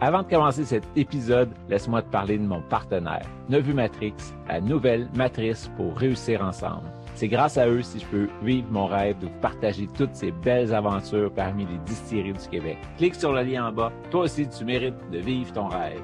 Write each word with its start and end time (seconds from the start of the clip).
Avant 0.00 0.22
de 0.22 0.28
commencer 0.28 0.64
cet 0.64 0.84
épisode, 0.94 1.50
laisse-moi 1.68 2.02
te 2.02 2.08
parler 2.08 2.38
de 2.38 2.44
mon 2.44 2.62
partenaire, 2.62 3.28
Nevu 3.48 3.74
Matrix, 3.74 4.14
la 4.46 4.60
nouvelle 4.60 5.08
matrice 5.16 5.68
pour 5.76 5.98
réussir 5.98 6.40
ensemble. 6.40 6.88
C'est 7.16 7.26
grâce 7.26 7.58
à 7.58 7.66
eux 7.66 7.82
si 7.82 7.98
je 7.98 8.06
peux 8.06 8.28
vivre 8.44 8.68
mon 8.70 8.86
rêve 8.86 9.18
de 9.18 9.26
partager 9.40 9.88
toutes 9.88 10.14
ces 10.14 10.30
belles 10.30 10.72
aventures 10.72 11.34
parmi 11.34 11.66
les 11.66 11.78
distilleries 11.78 12.34
du 12.34 12.48
Québec. 12.48 12.78
Clique 12.96 13.16
sur 13.16 13.32
le 13.32 13.42
lien 13.42 13.66
en 13.66 13.72
bas. 13.72 13.92
Toi 14.12 14.20
aussi, 14.26 14.48
tu 14.48 14.64
mérites 14.64 15.10
de 15.10 15.18
vivre 15.18 15.52
ton 15.52 15.66
rêve. 15.66 16.00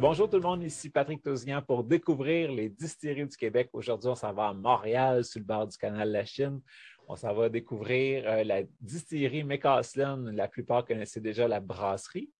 Bonjour 0.00 0.30
tout 0.30 0.36
le 0.36 0.42
monde, 0.44 0.62
ici 0.62 0.88
Patrick 0.88 1.22
Tosian 1.22 1.60
pour 1.60 1.84
découvrir 1.84 2.50
les 2.50 2.70
distilleries 2.70 3.26
du 3.26 3.36
Québec. 3.36 3.68
Aujourd'hui, 3.74 4.08
on 4.08 4.14
s'en 4.14 4.32
va 4.32 4.48
à 4.48 4.54
Montréal, 4.54 5.26
sur 5.26 5.40
le 5.40 5.44
bord 5.44 5.66
du 5.66 5.76
canal 5.76 6.08
de 6.08 6.14
la 6.14 6.24
Chine. 6.24 6.62
On 7.06 7.16
s'en 7.16 7.34
va 7.34 7.50
découvrir 7.50 8.24
euh, 8.26 8.44
la 8.44 8.62
distillerie 8.80 9.44
McCaslin. 9.44 10.32
La 10.32 10.48
plupart 10.48 10.86
connaissaient 10.86 11.20
déjà 11.20 11.46
la 11.46 11.60
brasserie. 11.60 12.30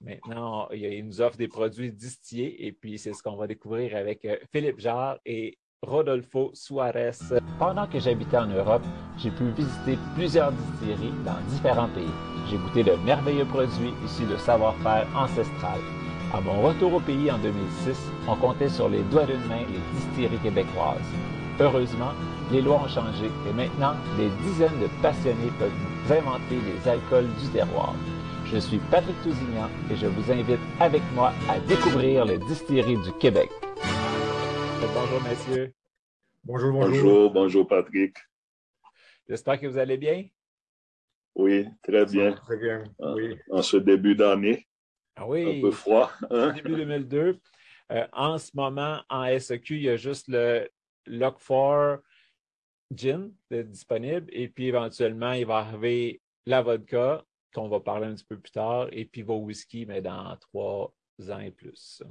Maintenant, 0.00 0.68
il 0.72 1.06
nous 1.06 1.20
offre 1.20 1.36
des 1.36 1.48
produits 1.48 1.92
distillés 1.92 2.66
et 2.66 2.72
puis 2.72 2.98
c'est 2.98 3.12
ce 3.12 3.22
qu'on 3.22 3.36
va 3.36 3.46
découvrir 3.46 3.96
avec 3.96 4.24
euh, 4.24 4.36
Philippe 4.52 4.80
Jarre 4.80 5.18
et 5.24 5.58
Rodolfo 5.82 6.50
Suarez. 6.54 7.10
Pendant 7.58 7.86
que 7.86 8.00
j'habitais 8.00 8.38
en 8.38 8.46
Europe, 8.46 8.82
j'ai 9.18 9.30
pu 9.30 9.50
visiter 9.50 9.98
plusieurs 10.14 10.52
distilleries 10.52 11.12
dans 11.24 11.38
différents 11.48 11.88
pays. 11.88 12.10
J'ai 12.50 12.56
goûté 12.56 12.82
de 12.82 12.92
merveilleux 13.04 13.44
produits 13.44 13.92
issus 14.04 14.26
de 14.26 14.36
savoir-faire 14.36 15.06
ancestral. 15.16 15.80
À 16.32 16.40
mon 16.40 16.62
retour 16.62 16.94
au 16.94 17.00
pays 17.00 17.30
en 17.30 17.38
2006, 17.38 17.96
on 18.26 18.36
comptait 18.36 18.68
sur 18.68 18.88
les 18.88 19.02
doigts 19.04 19.26
d'une 19.26 19.46
main 19.46 19.62
les 19.70 19.98
distilleries 20.00 20.42
québécoises. 20.42 20.98
Heureusement, 21.60 22.12
les 22.50 22.60
lois 22.60 22.82
ont 22.84 22.88
changé 22.88 23.26
et 23.48 23.52
maintenant, 23.52 23.94
des 24.16 24.28
dizaines 24.42 24.80
de 24.80 24.88
passionnés 25.00 25.52
peuvent 25.58 26.18
inventer 26.18 26.56
les 26.56 26.90
alcools 26.90 27.28
du 27.40 27.48
terroir. 27.48 27.94
Je 28.54 28.60
suis 28.60 28.78
Patrick 28.88 29.20
Tousignan 29.24 29.68
et 29.90 29.96
je 29.96 30.06
vous 30.06 30.30
invite 30.30 30.60
avec 30.78 31.02
moi 31.12 31.32
à 31.48 31.58
découvrir 31.58 32.24
les 32.24 32.38
distilleries 32.38 33.02
du 33.02 33.10
Québec. 33.18 33.50
Bonjour, 34.94 35.20
messieurs. 35.24 35.74
Bonjour, 36.44 36.70
bonjour. 36.70 36.92
Bonjour, 36.92 37.30
bonjour, 37.32 37.66
Patrick. 37.66 38.16
J'espère 39.28 39.58
que 39.58 39.66
vous 39.66 39.76
allez 39.76 39.96
bien. 39.96 40.28
Oui, 41.34 41.66
très 41.82 42.06
bien. 42.06 42.30
Très 42.30 42.56
bien, 42.56 42.84
oui. 43.00 43.36
En 43.50 43.60
ce 43.60 43.76
début 43.76 44.14
d'année. 44.14 44.68
Ah 45.16 45.26
oui. 45.26 45.58
Un 45.58 45.60
peu 45.60 45.72
froid. 45.72 46.12
Hein? 46.30 46.52
Début 46.52 46.76
2002. 46.76 47.40
Euh, 47.90 48.06
en 48.12 48.38
ce 48.38 48.52
moment, 48.54 49.00
en 49.10 49.36
SEQ, 49.36 49.74
il 49.78 49.82
y 49.82 49.88
a 49.88 49.96
juste 49.96 50.28
le 50.28 50.68
Lock 51.06 51.38
4 51.44 52.04
Gin 52.92 53.32
disponible 53.50 54.28
et 54.28 54.46
puis 54.46 54.68
éventuellement, 54.68 55.32
il 55.32 55.44
va 55.44 55.56
arriver 55.56 56.20
la 56.46 56.62
vodka 56.62 57.24
qu'on 57.54 57.68
va 57.68 57.80
parler 57.80 58.06
un 58.06 58.14
petit 58.14 58.24
peu 58.24 58.38
plus 58.38 58.52
tard, 58.52 58.88
et 58.92 59.04
puis 59.04 59.22
vos 59.22 59.36
whisky, 59.38 59.86
mais 59.86 60.02
dans 60.02 60.36
trois 60.36 60.92
ans 61.28 61.38
et 61.38 61.50
plus. 61.50 62.02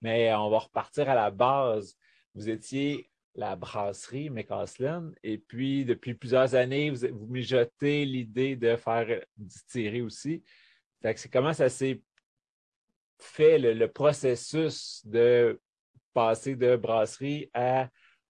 Mais 0.00 0.32
on 0.34 0.50
va 0.50 0.58
repartir 0.58 1.08
à 1.10 1.14
la 1.14 1.30
base. 1.30 1.96
Vous 2.34 2.48
étiez 2.48 3.10
la 3.34 3.56
brasserie 3.56 4.30
McCaslin, 4.30 5.10
et 5.22 5.38
puis 5.38 5.84
depuis 5.84 6.14
plusieurs 6.14 6.54
années, 6.54 6.90
vous, 6.90 7.06
vous 7.12 7.26
mijotez 7.26 8.04
l'idée 8.04 8.56
de 8.56 8.76
faire 8.76 9.24
distillerie 9.36 10.02
aussi. 10.02 10.42
c'est 11.02 11.30
comment 11.30 11.52
ça 11.52 11.68
s'est 11.68 12.00
fait 13.18 13.58
le, 13.58 13.86
processus 13.88 15.04
de 15.04 15.60
passer 16.14 16.56
de 16.56 16.76
brasserie 16.76 17.50
à 17.52 17.88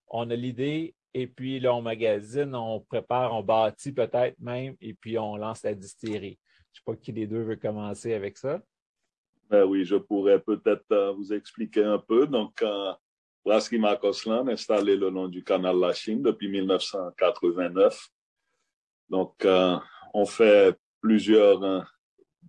on 0.08 0.30
a 0.30 0.36
l'idée, 0.36 0.94
et 1.18 1.26
puis 1.26 1.58
là, 1.60 1.74
on 1.74 1.80
magasine, 1.80 2.54
on 2.54 2.78
prépare, 2.78 3.32
on 3.32 3.42
bâtit 3.42 3.90
peut-être 3.90 4.38
même, 4.38 4.76
et 4.82 4.92
puis 4.92 5.18
on 5.18 5.36
lance 5.36 5.62
la 5.62 5.72
distillerie. 5.72 6.38
Je 6.44 6.58
ne 6.58 6.74
sais 6.74 6.82
pas 6.84 6.94
qui 6.94 7.10
des 7.10 7.26
deux 7.26 7.40
veut 7.40 7.56
commencer 7.56 8.12
avec 8.12 8.36
ça. 8.36 8.60
Ben 9.48 9.64
oui, 9.64 9.86
je 9.86 9.96
pourrais 9.96 10.38
peut-être 10.38 10.84
euh, 10.92 11.12
vous 11.12 11.32
expliquer 11.32 11.84
un 11.84 11.98
peu. 11.98 12.26
Donc, 12.26 12.60
euh, 12.60 12.92
Brasserie 13.46 13.78
Marcoslan, 13.78 14.46
installée 14.48 14.94
le 14.94 15.08
long 15.08 15.26
du 15.26 15.42
canal 15.42 15.78
La 15.78 15.94
Chine 15.94 16.20
depuis 16.20 16.48
1989. 16.48 18.08
Donc, 19.08 19.42
euh, 19.46 19.78
on 20.12 20.26
fait 20.26 20.78
plusieurs 21.00 21.62
euh, 21.62 21.80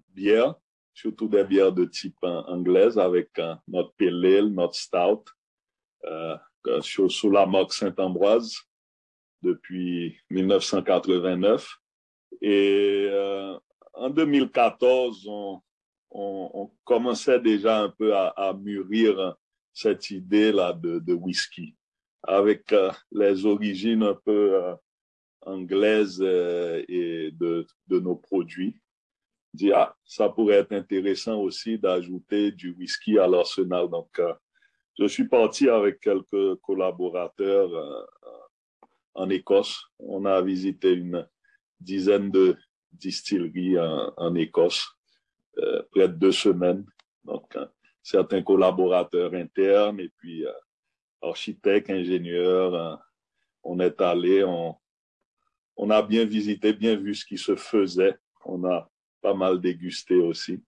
bières, 0.10 0.56
surtout 0.94 1.30
des 1.30 1.46
bières 1.46 1.72
de 1.72 1.86
type 1.86 2.18
anglaise 2.22 3.00
avec 3.00 3.30
notre 3.66 3.94
pale 3.96 4.50
notre 4.50 4.76
stout, 4.76 5.24
sous 6.82 7.32
la 7.32 7.46
marque 7.46 7.74
Saint-Ambroise 7.74 8.56
depuis 9.42 10.18
1989. 10.30 11.78
Et 12.42 13.10
en 13.94 14.10
2014, 14.10 15.28
on, 15.28 15.62
on, 16.12 16.72
commençait 16.84 17.40
déjà 17.40 17.82
un 17.82 17.90
peu 17.90 18.16
à, 18.16 18.54
mûrir 18.60 19.36
cette 19.74 20.10
idée-là 20.10 20.74
de, 20.74 21.14
whisky, 21.14 21.76
avec 22.24 22.72
euh, 22.74 22.92
les 23.12 23.46
origines 23.46 24.04
un 24.04 24.16
peu 24.16 24.56
euh, 24.56 24.76
anglaises 25.42 26.20
euh, 26.22 26.84
et 26.88 27.32
de, 27.32 27.66
nos 27.90 28.16
produits. 28.16 28.80
Dit, 29.54 29.72
ah, 29.72 29.96
ça 30.06 30.30
pourrait 30.30 30.58
être 30.58 30.74
intéressant 30.74 31.40
aussi 31.40 31.78
d'ajouter 31.78 32.52
du 32.52 32.72
whisky 32.72 33.18
à 33.18 33.28
l'arsenal. 33.28 33.90
Donc, 33.90 34.22
je 34.98 35.06
suis 35.08 35.28
parti 35.28 35.70
avec 35.70 36.00
quelques 36.00 36.56
collaborateurs 36.62 38.08
en 39.14 39.30
Écosse. 39.30 39.84
On 40.00 40.26
a 40.26 40.42
visité 40.42 40.94
une 40.94 41.28
dizaine 41.80 42.32
de, 42.32 42.58
distillerie 42.92 43.78
en, 43.80 44.36
Écosse, 44.36 44.88
euh, 45.58 45.84
près 45.92 46.08
de 46.08 46.14
deux 46.14 46.32
semaines. 46.32 46.86
Donc, 47.24 47.56
hein, 47.56 47.70
certains 48.02 48.42
collaborateurs 48.42 49.34
internes 49.34 50.00
et 50.00 50.10
puis 50.18 50.46
euh, 50.46 50.52
architectes, 51.22 51.90
ingénieurs. 51.90 53.02
On 53.64 53.80
est 53.80 54.00
allé, 54.02 54.44
on, 54.44 54.76
on 55.76 55.90
a 55.90 56.02
bien 56.02 56.26
visité, 56.26 56.74
bien 56.74 56.96
vu 56.96 57.14
ce 57.16 57.26
qui 57.26 57.38
se 57.38 57.56
faisait. 57.56 58.16
On 58.46 58.64
a 58.66 58.90
pas 59.22 59.34
mal 59.34 59.60
dégusté 59.60 60.16
aussi. 60.16 60.64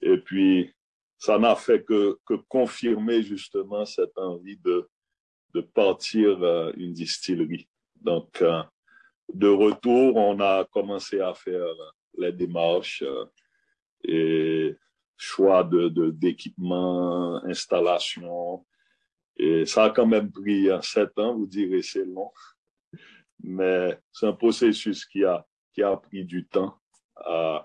Et 0.00 0.18
puis, 0.18 0.74
ça 1.20 1.38
n'a 1.38 1.54
fait 1.54 1.84
que, 1.84 2.18
que 2.24 2.34
confirmer 2.48 3.22
justement 3.22 3.84
cette 3.84 4.16
envie 4.16 4.56
de, 4.56 4.88
de 5.54 5.60
partir 5.60 6.42
euh, 6.42 6.72
une 6.76 6.94
distillerie. 6.94 7.68
Donc, 8.00 8.42
de 9.32 9.48
retour, 9.48 10.16
on 10.16 10.40
a 10.40 10.64
commencé 10.64 11.20
à 11.20 11.34
faire 11.34 11.66
les 12.16 12.32
démarches 12.32 13.02
euh, 13.02 13.26
et 14.02 14.74
choix 15.18 15.62
de 15.62 16.10
d'équipement, 16.10 17.44
installation. 17.44 18.66
Et 19.36 19.66
ça 19.66 19.84
a 19.84 19.90
quand 19.90 20.06
même 20.06 20.32
pris 20.32 20.68
sept 20.80 21.18
ans, 21.18 21.36
vous 21.36 21.46
direz 21.46 21.82
c'est 21.82 22.06
long, 22.06 22.30
mais 23.42 23.98
c'est 24.10 24.26
un 24.26 24.32
processus 24.32 25.04
qui 25.04 25.22
a 25.24 25.46
qui 25.74 25.82
a 25.82 25.94
pris 25.98 26.24
du 26.24 26.46
temps. 26.46 26.74
Euh, 27.26 27.58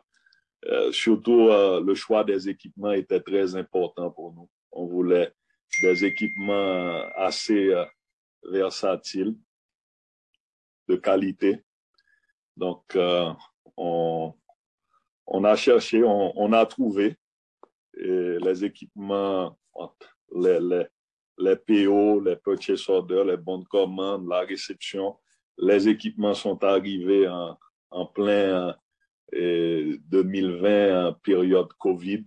euh, 0.68 0.92
surtout, 0.92 1.50
le 1.50 1.94
choix 1.96 2.24
des 2.24 2.50
équipements 2.50 2.92
était 2.92 3.20
très 3.20 3.56
important 3.56 4.10
pour 4.10 4.34
nous. 4.34 4.50
On 4.72 4.86
voulait 4.86 5.32
des 5.82 6.06
équipements 6.06 7.04
assez 7.16 7.72
versatiles 8.44 9.36
de 10.88 10.96
qualité. 10.96 11.64
Donc, 12.58 12.84
euh, 12.96 13.32
on, 13.78 14.34
a 15.44 15.56
cherché, 15.56 16.04
on, 16.04 16.54
a 16.54 16.66
trouvé 16.66 17.16
les 17.98 18.64
équipements, 18.64 19.58
les, 20.34 21.56
PO, 21.68 22.22
les 22.22 22.36
purchase 22.38 22.90
orders, 22.90 23.26
les 23.26 23.38
bons 23.38 23.60
de 23.60 23.66
commande, 23.66 24.28
la 24.28 24.42
réception. 24.42 25.18
Les 25.58 25.88
équipements 25.88 26.34
sont 26.34 26.64
arrivés 26.64 27.28
en 27.28 28.06
plein 28.08 28.76
euh, 29.34 29.98
2020, 30.10 31.08
en 31.08 31.14
période 31.14 31.74
COVID. 31.80 32.26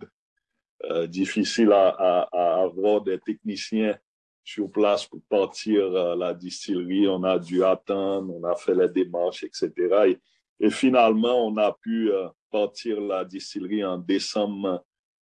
Euh, 0.85 1.07
difficile 1.09 1.73
à, 1.73 1.89
à, 1.89 2.29
à, 2.33 2.63
avoir 2.63 3.01
des 3.01 3.19
techniciens 3.19 3.99
sur 4.45 4.71
place 4.71 5.05
pour 5.07 5.21
partir 5.29 5.95
à 5.95 6.15
la 6.15 6.33
distillerie. 6.33 7.09
On 7.09 7.25
a 7.25 7.39
dû 7.39 7.65
attendre, 7.65 8.33
on 8.33 8.45
a 8.45 8.55
fait 8.55 8.75
les 8.75 8.89
démarches, 8.89 9.43
etc. 9.43 10.17
Et, 10.61 10.71
finalement, 10.71 11.47
on 11.47 11.57
a 11.57 11.73
pu 11.73 12.13
euh, 12.13 12.29
partir 12.51 13.01
la 13.01 13.25
distillerie 13.25 13.85
en 13.85 13.99
décembre 13.99 14.85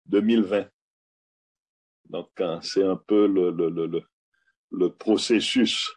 2020. 0.06 0.68
Donc, 2.10 2.30
hein, 2.40 2.60
c'est 2.62 2.84
un 2.84 2.96
peu 2.96 3.28
le, 3.28 3.52
le, 3.52 3.70
le, 3.70 4.04
le, 4.72 4.90
processus 4.94 5.92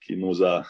qui 0.00 0.16
nous 0.16 0.42
a... 0.42 0.64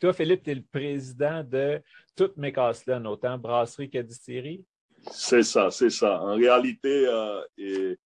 Toi, 0.00 0.14
Philippe, 0.14 0.44
tu 0.44 0.50
es 0.50 0.54
le 0.54 0.62
président 0.62 1.44
de 1.44 1.82
toutes 2.16 2.38
mes 2.38 2.52
casses-là, 2.52 2.98
autant 3.02 3.36
brasserie 3.36 3.90
que 3.90 3.98
distillerie? 3.98 4.64
C'est 5.10 5.42
ça, 5.42 5.70
c'est 5.70 5.90
ça. 5.90 6.22
En 6.22 6.36
réalité, 6.36 7.06
euh, 7.06 7.42
et 7.58 7.98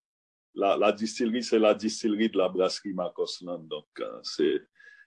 la, 0.54 0.90
distillerie, 0.90 1.44
c'est 1.44 1.58
la 1.58 1.72
distillerie 1.72 2.28
de 2.28 2.38
la 2.38 2.48
brasserie 2.48 2.92
Marcosland. 2.92 3.68
Donc, 3.68 3.86
euh, 4.00 4.20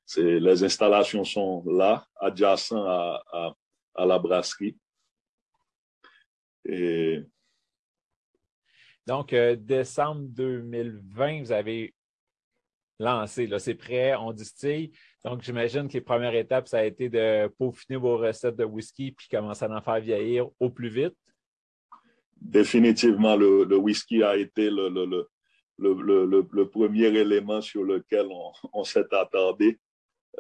c'est, 0.06 0.22
les 0.22 0.63
installations 0.63 1.25
sont 1.25 1.62
là, 1.66 2.07
adjacentes 2.16 2.88
à, 2.88 3.54
à, 3.95 4.06
la 4.06 4.18
brasserie. 4.18 4.78
Et... 6.63 7.22
Donc, 9.06 9.34
euh, 9.34 9.57
décembre 9.57 10.22
2020, 10.30 11.42
vous 11.42 11.51
avez 11.51 11.94
lancé. 13.00 13.48
Là, 13.48 13.60
c'est 13.60 13.75
prêt, 13.75 14.16
on 14.16 14.31
distille. 14.31 14.92
Donc, 15.25 15.41
j'imagine 15.41 15.87
que 15.87 15.93
les 15.93 16.01
premières 16.01 16.35
étapes, 16.35 16.67
ça 16.67 16.79
a 16.79 16.83
été 16.83 17.09
de 17.09 17.47
peaufiner 17.57 17.97
vos 17.97 18.17
recettes 18.17 18.55
de 18.55 18.63
whisky 18.63 19.11
puis 19.11 19.27
commencer 19.29 19.65
à 19.65 19.69
en 19.69 19.81
faire 19.81 19.99
vieillir 19.99 20.47
au 20.59 20.69
plus 20.69 20.89
vite? 20.89 21.15
Définitivement, 22.39 23.35
le, 23.35 23.75
whisky 23.77 24.23
a 24.23 24.37
été 24.37 24.69
le, 24.69 25.25
premier 26.71 27.07
élément 27.07 27.61
sur 27.61 27.83
lequel 27.83 28.27
on, 28.73 28.83
s'est 28.83 29.11
attardé. 29.11 29.79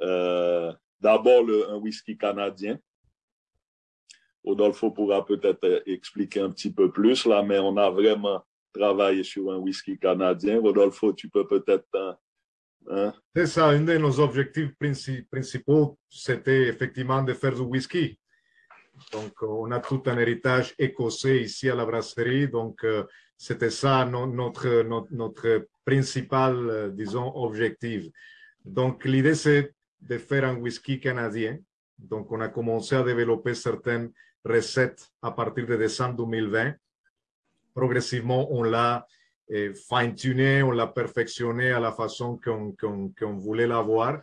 Euh, 0.01 0.71
d'abord, 0.99 1.43
un 1.69 1.77
whisky 1.77 2.15
canadien. 2.17 2.77
Rodolfo 4.43 4.91
pourra 4.91 5.25
peut-être 5.25 5.83
expliquer 5.87 6.39
un 6.39 6.51
petit 6.51 6.71
peu 6.71 6.91
plus 6.91 7.25
là, 7.25 7.41
mais 7.41 7.59
on 7.59 7.75
a 7.77 7.89
vraiment 7.89 8.41
travaillé 8.71 9.23
sur 9.23 9.51
un 9.51 9.57
whisky 9.57 9.97
canadien. 9.97 10.61
Rodolfo, 10.61 11.11
tu 11.13 11.29
peux 11.29 11.47
peut-être 11.47 12.17
Hein? 12.89 13.13
C'est 13.35 13.47
ça, 13.47 13.67
un 13.67 13.81
de 13.81 13.97
nos 13.97 14.19
objectifs 14.19 14.71
principaux, 15.29 15.99
c'était 16.09 16.67
effectivement 16.67 17.21
de 17.21 17.33
faire 17.33 17.53
du 17.53 17.61
whisky. 17.61 18.19
Donc, 19.11 19.41
on 19.41 19.71
a 19.71 19.79
tout 19.79 20.01
un 20.07 20.17
héritage 20.17 20.73
écossais 20.79 21.41
ici 21.41 21.69
à 21.69 21.75
la 21.75 21.85
brasserie. 21.85 22.47
Donc, 22.47 22.83
euh, 22.83 23.03
c'était 23.37 23.69
ça 23.69 24.05
notre, 24.05 24.83
notre, 25.11 25.67
principal, 25.85 26.69
euh, 26.69 26.89
disons, 26.89 27.31
objectif. 27.35 28.05
Donc, 28.65 29.05
l'idée, 29.05 29.35
c'est 29.35 29.73
de 30.01 30.17
faire 30.17 30.45
un 30.45 30.55
whisky 30.55 30.99
canadien. 30.99 31.57
Donc, 31.97 32.31
on 32.31 32.41
a 32.41 32.49
commencé 32.49 32.95
à 32.95 33.03
développer 33.03 33.53
certaines 33.53 34.11
recettes 34.43 35.09
à 35.21 35.31
partir 35.31 35.65
de 35.65 35.75
décembre 35.75 36.15
2020. 36.17 36.73
Progressivement, 37.73 38.51
on 38.51 38.63
l'a 38.63 39.05
fine-tuné, 39.49 40.63
on 40.63 40.71
l'a 40.71 40.87
perfectionné 40.87 41.71
à 41.71 41.79
la 41.79 41.91
façon 41.91 42.39
qu'on 42.39 43.37
voulait 43.37 43.67
l'avoir, 43.67 44.21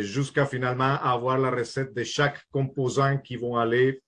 jusqu'à 0.00 0.46
finalement 0.46 0.98
avoir 1.02 1.38
la 1.38 1.50
recette 1.50 1.94
de 1.94 2.04
chaque 2.04 2.44
composant 2.50 3.18
qui 3.18 3.36
vont 3.36 3.56
aller 3.56 4.02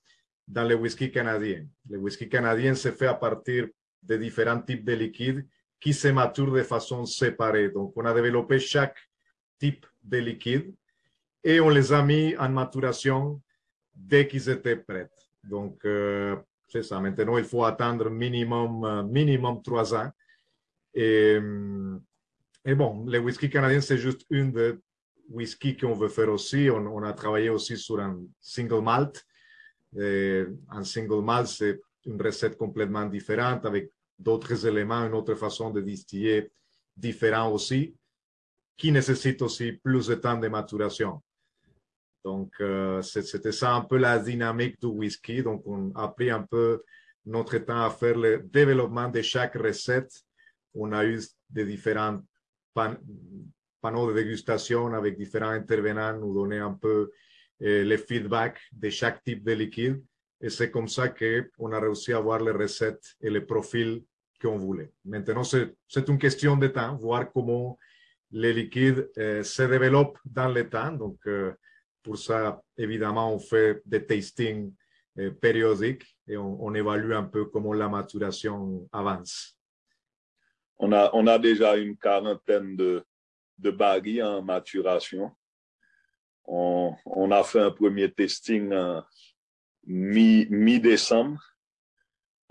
dans 0.46 0.64
le 0.64 0.74
whisky 0.74 1.10
canadien. 1.10 1.66
Le 1.88 1.98
whisky 1.98 2.28
canadien 2.28 2.74
se 2.74 2.90
fait 2.90 3.06
à 3.06 3.14
partir 3.14 3.68
de 4.02 4.16
différents 4.16 4.60
types 4.60 4.84
de 4.84 4.94
liquides 4.94 5.46
qui 5.80 5.92
se 5.92 6.08
maturent 6.08 6.52
de 6.52 6.62
façon 6.62 7.04
séparée. 7.04 7.70
Donc, 7.70 7.92
on 7.96 8.04
a 8.04 8.14
développé 8.14 8.58
chaque 8.58 8.98
type 9.58 9.86
de 10.02 10.18
liquide 10.18 10.74
et 11.44 11.60
on 11.60 11.68
les 11.68 11.92
a 11.92 12.02
mis 12.02 12.36
en 12.36 12.48
maturation 12.48 13.40
dès 13.94 14.26
qu'ils 14.26 14.48
étaient 14.48 14.76
prêts. 14.76 15.10
Donc, 15.44 15.84
euh, 15.84 16.36
c'est 16.68 16.82
ça. 16.82 17.00
Maintenant, 17.00 17.38
il 17.38 17.44
faut 17.44 17.64
attendre 17.64 18.10
minimum, 18.10 18.84
euh, 18.84 19.02
minimum 19.02 19.62
trois 19.62 19.94
ans. 19.94 20.10
Et, 21.00 21.38
et 22.64 22.74
bon, 22.74 23.04
le 23.06 23.18
whisky 23.18 23.48
canadien, 23.48 23.80
c'est 23.80 23.98
juste 23.98 24.26
une 24.30 24.50
des 24.50 24.74
whisky 25.28 25.76
qu'on 25.76 25.94
veut 25.94 26.08
faire 26.08 26.30
aussi. 26.30 26.68
On, 26.70 27.02
a 27.02 27.12
travaillé 27.12 27.50
aussi 27.50 27.76
sur 27.76 28.00
un 28.00 28.18
single 28.40 28.82
malt. 28.82 29.24
Un 29.96 30.84
single 30.84 31.22
malt, 31.22 31.46
c'est 31.46 31.80
une 32.04 32.20
recette 32.20 32.56
complètement 32.56 33.06
différente 33.06 33.64
avec 33.66 33.90
d'autres 34.18 34.66
éléments, 34.66 35.06
une 35.06 35.14
autre 35.14 35.34
façon 35.34 35.70
de 35.70 35.80
distiller 35.80 36.50
différent 36.96 37.52
aussi, 37.52 37.94
qui 38.76 38.90
nécessite 38.90 39.40
aussi 39.42 39.72
plus 39.72 40.08
de 40.08 40.14
temps 40.16 40.36
de 40.36 40.48
maturation. 40.48 41.22
Donc, 42.24 42.52
euh, 42.60 43.00
c'était 43.02 43.52
ça 43.52 43.74
un 43.74 43.82
peu 43.82 43.96
la 43.96 44.18
dynamique 44.18 44.80
du 44.80 44.88
whisky. 44.88 45.42
Donc, 45.42 45.62
on 45.66 45.92
a 45.94 46.08
pris 46.08 46.30
un 46.30 46.42
peu 46.42 46.82
notre 47.24 47.58
temps 47.58 47.84
à 47.84 47.90
faire 47.90 48.18
le 48.18 48.40
développement 48.40 49.08
de 49.08 49.22
chaque 49.22 49.54
recette. 49.54 50.12
On 50.78 50.92
a 50.92 51.04
eu 51.04 51.20
des 51.50 51.64
différents 51.64 52.20
panneaux 52.74 54.08
de 54.08 54.14
dégustation 54.14 54.92
avec 54.94 55.16
différents 55.16 55.50
intervenants, 55.50 56.18
nous 56.18 56.34
donner 56.34 56.58
un 56.58 56.74
peu 56.74 57.10
euh, 57.62 57.84
le 57.84 57.96
feedback 57.96 58.58
de 58.72 58.88
chaque 58.90 59.22
type 59.22 59.44
de 59.44 59.52
liquide. 59.52 60.02
Et 60.40 60.50
c'est 60.50 60.70
comme 60.70 60.88
ça 60.88 61.08
qu'on 61.08 61.72
a 61.72 61.80
réussi 61.80 62.12
à 62.12 62.18
avoir 62.18 62.40
les 62.40 62.52
recettes 62.52 63.16
et 63.20 63.30
les 63.30 63.40
profils 63.40 64.02
qu'on 64.40 64.56
voulait. 64.56 64.92
Maintenant, 65.04 65.42
c'est 65.42 66.08
une 66.08 66.18
question 66.18 66.56
de 66.56 66.68
temps, 66.68 66.96
voir 66.96 67.32
comment 67.32 67.76
les 68.30 68.52
liquides 68.52 69.10
euh, 69.18 69.42
se 69.42 69.62
développent 69.62 70.18
dans 70.24 70.48
le 70.48 70.68
temps. 70.68 70.92
Donc, 70.92 71.18
pour 72.02 72.16
ça, 72.18 72.62
évidemment, 72.76 73.34
on 73.34 73.38
fait 73.38 73.82
des 73.84 74.06
tastings 74.06 74.72
euh, 75.18 75.30
périodiques 75.30 76.06
et 76.28 76.36
on, 76.36 76.74
évalue 76.74 77.12
un 77.12 77.24
peu 77.24 77.46
comment 77.46 77.72
la 77.72 77.88
maturation 77.88 78.88
avance. 78.92 79.57
On 80.78 80.92
a, 80.92 81.10
on 81.12 81.26
a 81.26 81.38
déjà 81.38 81.76
une 81.76 81.96
quarantaine 81.96 82.76
de, 82.76 83.04
de 83.58 83.70
barils 83.70 84.22
en 84.22 84.42
maturation. 84.42 85.32
On, 86.44 86.94
on, 87.04 87.30
a 87.30 87.42
fait 87.44 87.60
un 87.60 87.70
premier 87.70 88.10
testing 88.10 88.72
mi-décembre 89.86 91.42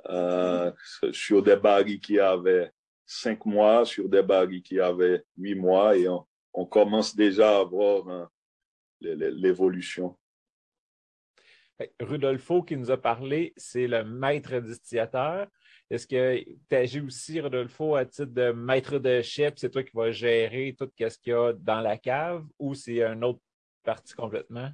euh, 0.10 0.72
sur 1.12 1.42
des 1.42 1.56
barils 1.56 2.00
qui 2.00 2.20
avaient 2.20 2.72
cinq 3.06 3.46
mois, 3.46 3.86
sur 3.86 4.08
des 4.08 4.22
barils 4.22 4.62
qui 4.62 4.80
avaient 4.80 5.24
huit 5.38 5.56
mois 5.56 5.98
et 5.98 6.08
on, 6.08 6.26
on 6.54 6.66
commence 6.66 7.16
déjà 7.16 7.58
à 7.58 7.62
avoir 7.62 8.08
un, 8.10 8.30
l'évolution. 9.02 10.18
Rudolfo 12.00 12.64
qui 12.64 12.76
nous 12.76 12.90
a 12.90 12.98
parlé, 12.98 13.54
c'est 13.56 13.88
le 13.88 14.04
maître 14.04 14.58
distillateur. 14.60 15.48
Est-ce 15.90 16.06
que 16.06 16.44
tu 16.70 16.76
agis 16.76 17.00
aussi, 17.00 17.40
Rudolfo, 17.40 17.96
à 17.96 18.06
titre 18.06 18.34
de 18.34 18.52
maître 18.52 19.00
de 19.00 19.22
chef, 19.22 19.54
c'est 19.56 19.70
toi 19.70 19.84
qui 19.84 19.92
vas 19.94 20.12
gérer 20.12 20.76
tout 20.78 20.90
ce 20.98 21.18
qu'il 21.18 21.32
y 21.32 21.36
a 21.36 21.54
dans 21.54 21.80
la 21.80 21.98
cave 21.98 22.46
ou 22.60 22.74
c'est 22.74 23.04
un 23.04 23.22
autre 23.22 23.40
partie 23.84 24.14
complètement? 24.14 24.70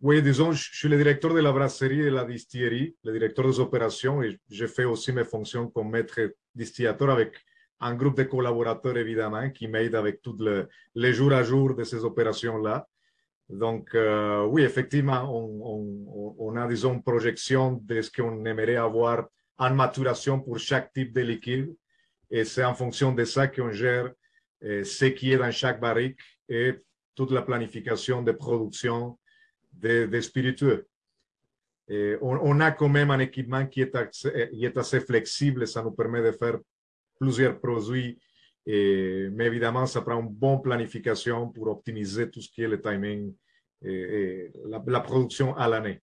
Oui, 0.00 0.22
disons, 0.22 0.52
je 0.52 0.70
suis 0.72 0.88
le 0.88 0.96
directeur 0.96 1.34
de 1.34 1.40
la 1.40 1.52
brasserie 1.52 2.00
et 2.00 2.04
de 2.04 2.10
la 2.10 2.24
distillerie, 2.24 2.96
le 3.04 3.12
directeur 3.12 3.44
des 3.46 3.60
opérations 3.60 4.22
et 4.22 4.38
je 4.48 4.66
fais 4.66 4.84
aussi 4.84 5.12
mes 5.12 5.24
fonctions 5.24 5.68
comme 5.68 5.90
maître 5.90 6.20
distillateur 6.54 7.10
avec 7.10 7.36
un 7.80 7.94
groupe 7.94 8.16
de 8.16 8.22
collaborateurs, 8.22 8.96
évidemment, 8.96 9.50
qui 9.50 9.66
m'aident 9.68 9.96
avec 9.96 10.22
tout 10.22 10.36
le, 10.38 10.68
les 10.94 11.12
jours 11.12 11.32
à 11.32 11.42
jour 11.42 11.74
de 11.74 11.84
ces 11.84 12.04
opérations-là. 12.04 12.86
Donc, 13.48 13.94
euh, 13.94 14.44
oui, 14.44 14.62
effectivement, 14.62 15.24
on, 15.28 16.34
on, 16.38 16.56
a, 16.56 16.68
disons, 16.68 16.94
une 16.94 17.02
projection 17.02 17.80
de 17.82 18.00
ce 18.00 18.10
qu'on 18.10 18.44
aimerait 18.44 18.76
avoir 18.76 19.26
en 19.60 19.74
maturation 19.74 20.40
pour 20.40 20.58
chaque 20.58 20.92
type 20.92 21.12
de 21.12 21.20
liquide. 21.20 21.72
Et 22.30 22.44
c'est 22.44 22.64
en 22.64 22.74
fonction 22.74 23.12
de 23.12 23.24
ça 23.24 23.46
qu'on 23.46 23.70
gère 23.70 24.10
euh, 24.64 24.82
ce 24.82 25.04
qui 25.04 25.32
est 25.32 25.38
dans 25.38 25.52
chaque 25.52 25.80
barrique 25.80 26.18
et 26.48 26.74
toute 27.14 27.30
la 27.30 27.42
planification 27.42 28.22
de 28.22 28.32
production 28.32 29.18
des 29.72 30.20
spiritueux. 30.20 30.88
Et 31.90 32.16
on, 32.22 32.60
a 32.60 32.70
quand 32.70 32.88
même 32.88 33.10
un 33.10 33.18
équipement 33.18 33.66
qui 33.66 33.80
est, 33.80 33.96
assez, 33.96 34.48
qui 34.52 34.64
est 34.64 35.00
flexible, 35.00 35.66
ça 35.66 35.82
nous 35.82 35.90
permet 35.90 36.22
de 36.22 36.30
faire 36.30 36.58
plusieurs 37.18 37.58
produits. 37.58 38.16
Et, 38.64 39.28
mais 39.32 39.46
évidemment, 39.46 39.86
ça 39.86 40.00
prend 40.00 40.20
une 40.20 40.28
bonne 40.28 40.62
planification 40.62 41.48
pour 41.48 41.66
optimiser 41.66 42.30
tout 42.30 42.40
ce 42.40 42.48
qui 42.48 42.62
est 42.62 42.68
le 42.68 42.80
timing 42.80 43.34
et, 43.82 44.52
la, 44.66 45.00
production 45.00 45.56
à 45.56 45.66
l'année. 45.66 46.00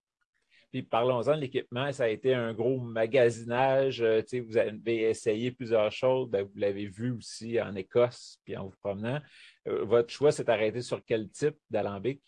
Puis 0.70 0.82
parlons-en 0.82 1.34
de 1.34 1.40
l'équipement, 1.40 1.90
ça 1.92 2.04
a 2.04 2.08
été 2.08 2.34
un 2.34 2.52
gros 2.52 2.78
magasinage. 2.78 4.02
Euh, 4.02 4.22
vous 4.46 4.56
avez 4.58 5.10
essayé 5.10 5.50
plusieurs 5.50 5.90
choses. 5.90 6.28
Ben, 6.28 6.42
vous 6.42 6.58
l'avez 6.58 6.86
vu 6.86 7.12
aussi 7.12 7.60
en 7.60 7.74
Écosse, 7.74 8.38
puis 8.44 8.56
en 8.56 8.64
vous 8.64 8.74
promenant. 8.82 9.20
Euh, 9.66 9.84
votre 9.84 10.10
choix 10.10 10.30
s'est 10.30 10.50
arrêté 10.50 10.82
sur 10.82 11.02
quel 11.04 11.30
type 11.30 11.56
d'alambic? 11.70 12.22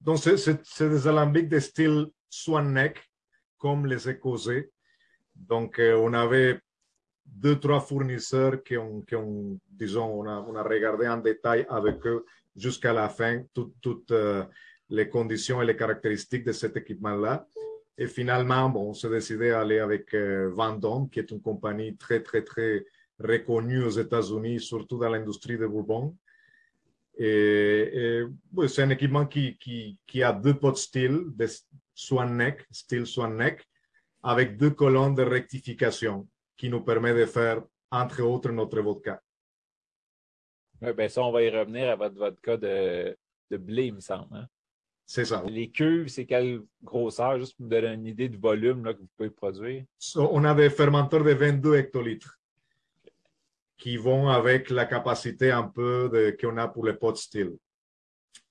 Donc, 0.00 0.18
c'est 0.18 0.88
des 0.88 1.06
alambics 1.06 1.48
de 1.48 1.58
style 1.60 2.06
swan 2.28 2.72
neck, 2.72 3.00
comme 3.58 3.86
les 3.86 4.08
Écossais. 4.08 4.70
Donc, 5.34 5.78
euh, 5.78 5.96
on 5.96 6.12
avait 6.12 6.60
deux, 7.24 7.58
trois 7.58 7.80
fournisseurs 7.80 8.62
qui 8.62 8.76
ont, 8.76 9.04
disons, 9.68 10.20
on 10.20 10.56
a, 10.56 10.62
regardé 10.62 11.08
en 11.08 11.16
détail 11.16 11.66
avec 11.68 12.04
eux 12.06 12.24
jusqu'à 12.54 12.92
la 12.92 13.08
fin 13.08 13.42
toutes 13.54 14.10
euh, 14.10 14.44
les 14.90 15.08
conditions 15.08 15.62
et 15.62 15.66
les 15.66 15.76
caractéristiques 15.76 16.44
de 16.44 16.52
cet 16.52 16.76
équipement-là. 16.76 17.46
Et 17.96 18.06
finalement, 18.06 18.68
bon, 18.68 18.90
on 18.90 18.94
s'est 18.94 19.08
décidé 19.08 19.50
à 19.50 19.60
aller 19.60 19.78
avec 19.78 20.12
euh, 20.14 20.52
qui 21.10 21.20
est 21.20 21.30
une 21.30 21.40
compagnie 21.40 21.96
très, 21.96 22.22
très, 22.22 22.42
très 22.42 22.84
reconnue 23.18 23.84
aux 23.84 23.90
États-Unis, 23.90 24.60
surtout 24.60 24.98
dans 24.98 25.08
l'industrie 25.08 25.56
de 25.56 25.66
Bourbon. 25.66 26.16
Et, 27.16 28.24
c'est 28.66 28.82
un 28.82 28.90
équipement 28.90 29.26
qui, 29.26 29.56
qui, 29.58 29.96
qui, 30.06 30.22
a 30.22 30.32
deux 30.32 30.54
pots 30.54 30.72
de 30.72 31.46
swan 31.94 32.36
neck, 32.36 32.66
style 32.72 33.06
swan 33.06 33.36
neck, 33.36 33.64
avec 34.22 34.56
deux 34.56 34.70
colonnes 34.70 35.14
de 35.14 35.22
rectification 35.22 36.26
qui 36.56 36.68
nous 36.68 36.80
permet 36.80 37.14
de 37.14 37.26
faire, 37.26 37.62
entre 37.90 38.22
autres, 38.22 38.50
notre 38.50 38.80
vodka. 38.80 39.22
Oui, 40.82 40.92
ben 40.92 41.08
ça, 41.08 41.22
on 41.22 41.30
va 41.30 41.42
y 41.42 41.50
revenir 41.50 41.88
à 41.90 41.94
votre 41.94 42.16
vodka 42.16 42.56
de, 42.56 43.16
de 43.50 43.56
blé, 43.56 43.86
il 43.86 43.94
me 43.94 44.00
semble. 44.00 44.34
Hein? 44.36 44.48
C'est 45.06 45.26
ça. 45.26 45.44
Les 45.46 45.70
cuves, 45.70 46.08
c'est 46.08 46.24
quelle 46.24 46.62
grosseur, 46.82 47.38
juste 47.38 47.56
pour 47.56 47.66
me 47.66 47.70
donner 47.70 47.92
une 47.92 48.06
idée 48.06 48.28
du 48.28 48.38
volume 48.38 48.84
là, 48.84 48.94
que 48.94 49.00
vous 49.00 49.08
pouvez 49.16 49.30
produire? 49.30 49.84
on 50.16 50.44
a 50.44 50.54
des 50.54 50.70
fermenteurs 50.70 51.22
de 51.22 51.32
22 51.32 51.76
hectolitres 51.76 52.38
qui 53.76 53.96
vont 53.96 54.28
avec 54.28 54.70
la 54.70 54.86
capacité 54.86 55.50
un 55.50 55.64
peu 55.64 56.34
qu'on 56.40 56.56
a 56.56 56.68
pour 56.68 56.84
le 56.84 56.96
pot 56.96 57.14
still. 57.16 57.52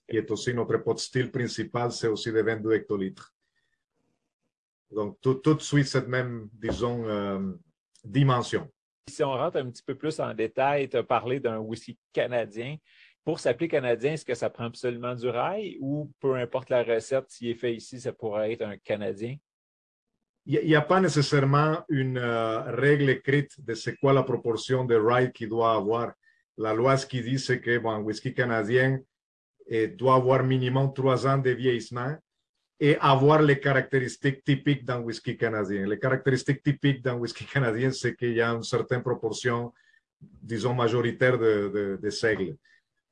Qui 0.08 0.18
est 0.18 0.30
aussi 0.30 0.54
notre 0.54 0.78
pot 0.78 0.98
still 1.00 1.32
principal, 1.32 1.92
c'est 1.92 2.08
aussi 2.08 2.32
de 2.32 2.42
22 2.42 2.74
hectolitres. 2.74 3.34
Donc, 4.92 5.18
tout, 5.22 5.36
tout 5.36 5.56
de 5.56 5.62
suite, 5.62 5.88
cette 5.88 6.08
même, 6.08 6.50
disons, 6.54 7.08
euh, 7.08 7.40
dimension. 8.04 8.70
Si 9.10 9.24
on 9.24 9.32
rentre 9.32 9.58
un 9.58 9.70
petit 9.72 9.82
peu 9.82 9.96
plus 9.96 10.20
en 10.20 10.34
détail, 10.34 10.88
tu 10.88 10.98
as 10.98 11.04
parlé 11.04 11.40
d'un 11.40 11.58
whisky 11.58 11.98
canadien 12.12 12.78
pour 13.26 13.40
s'appeler 13.40 13.68
canadien, 13.68 14.14
est-ce 14.14 14.26
que 14.26 14.36
ça 14.36 14.50
prend 14.50 14.66
absolument 14.66 15.16
du 15.16 15.30
rail 15.30 15.78
ou 15.80 16.12
peu 16.20 16.36
importe 16.36 16.70
la 16.70 16.84
recette, 16.84 17.30
s'il 17.30 17.50
est 17.50 17.56
fait 17.56 17.74
ici, 17.74 18.00
ça 18.00 18.12
pourrait 18.12 18.54
être 18.54 18.64
un 18.64 18.78
canadien? 18.78 19.38
Il 20.46 20.66
n'y 20.66 20.76
a 20.76 20.82
pas 20.82 21.00
nécessairement 21.00 21.86
une 21.88 22.18
euh, 22.18 22.64
règle 22.64 23.10
écrite 23.10 23.64
de 23.66 23.74
c'est 23.74 23.96
quoi 23.96 24.12
la 24.12 24.24
proportion 24.24 24.84
de 24.84 24.96
rye 24.96 25.32
qu'il 25.32 25.48
doit 25.48 25.74
avoir. 25.74 26.12
La 26.58 26.74
loi, 26.74 26.98
ce 26.98 27.06
qui 27.06 27.22
dit, 27.22 27.40
c'est 27.40 27.62
que 27.62 27.78
bon, 27.78 27.92
un 27.92 28.02
whisky 28.02 28.34
canadien 28.34 29.00
et 29.68 29.88
doit 29.88 30.16
avoir 30.16 30.44
minimum 30.44 30.94
trois 30.94 31.26
ans 31.26 31.38
de 31.38 31.50
vieillissement 31.52 32.18
et 32.78 32.98
avoir 33.00 33.42
les 33.42 33.58
caractéristiques 33.58 34.44
typiques 34.44 34.84
d'un 34.84 35.00
whisky 35.00 35.38
canadien. 35.38 35.88
Les 35.88 35.98
caractéristiques 35.98 36.62
typiques 36.62 37.02
d'un 37.02 37.16
whisky 37.16 37.46
canadien, 37.46 37.92
c'est 37.92 38.14
qu'il 38.14 38.34
y 38.34 38.42
a 38.42 38.50
une 38.50 38.64
certaine 38.64 39.02
proportion, 39.02 39.74
disons, 40.20 40.74
majoritaire 40.74 41.38
de, 41.38 41.72
de, 41.74 42.00
de 42.02 42.10
seigle. 42.10 42.58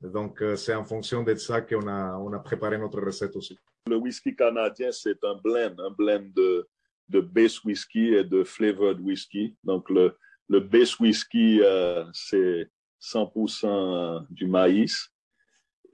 Donc, 0.02 0.42
euh, 0.42 0.56
c'est 0.56 0.74
en 0.74 0.84
fonction 0.84 1.22
de 1.22 1.34
ça 1.36 1.60
qu'on 1.60 1.86
a, 1.86 2.16
on 2.18 2.32
a 2.32 2.38
préparé 2.40 2.76
notre 2.76 3.00
recette 3.00 3.36
aussi. 3.36 3.56
Le 3.86 3.96
whisky 3.96 4.34
canadien, 4.34 4.90
c'est 4.90 5.22
un 5.24 5.36
blend, 5.36 5.78
un 5.78 5.90
blend 5.90 6.28
de, 6.34 6.68
de 7.08 7.20
base 7.20 7.64
whisky 7.64 8.14
et 8.14 8.24
de 8.24 8.42
flavored 8.42 9.00
whisky. 9.00 9.56
Donc, 9.62 9.88
le, 9.90 10.16
le 10.48 10.60
base 10.60 10.98
whisky, 10.98 11.60
euh, 11.62 12.04
c'est 12.12 12.68
100% 13.00 14.26
du 14.30 14.46
maïs. 14.46 15.08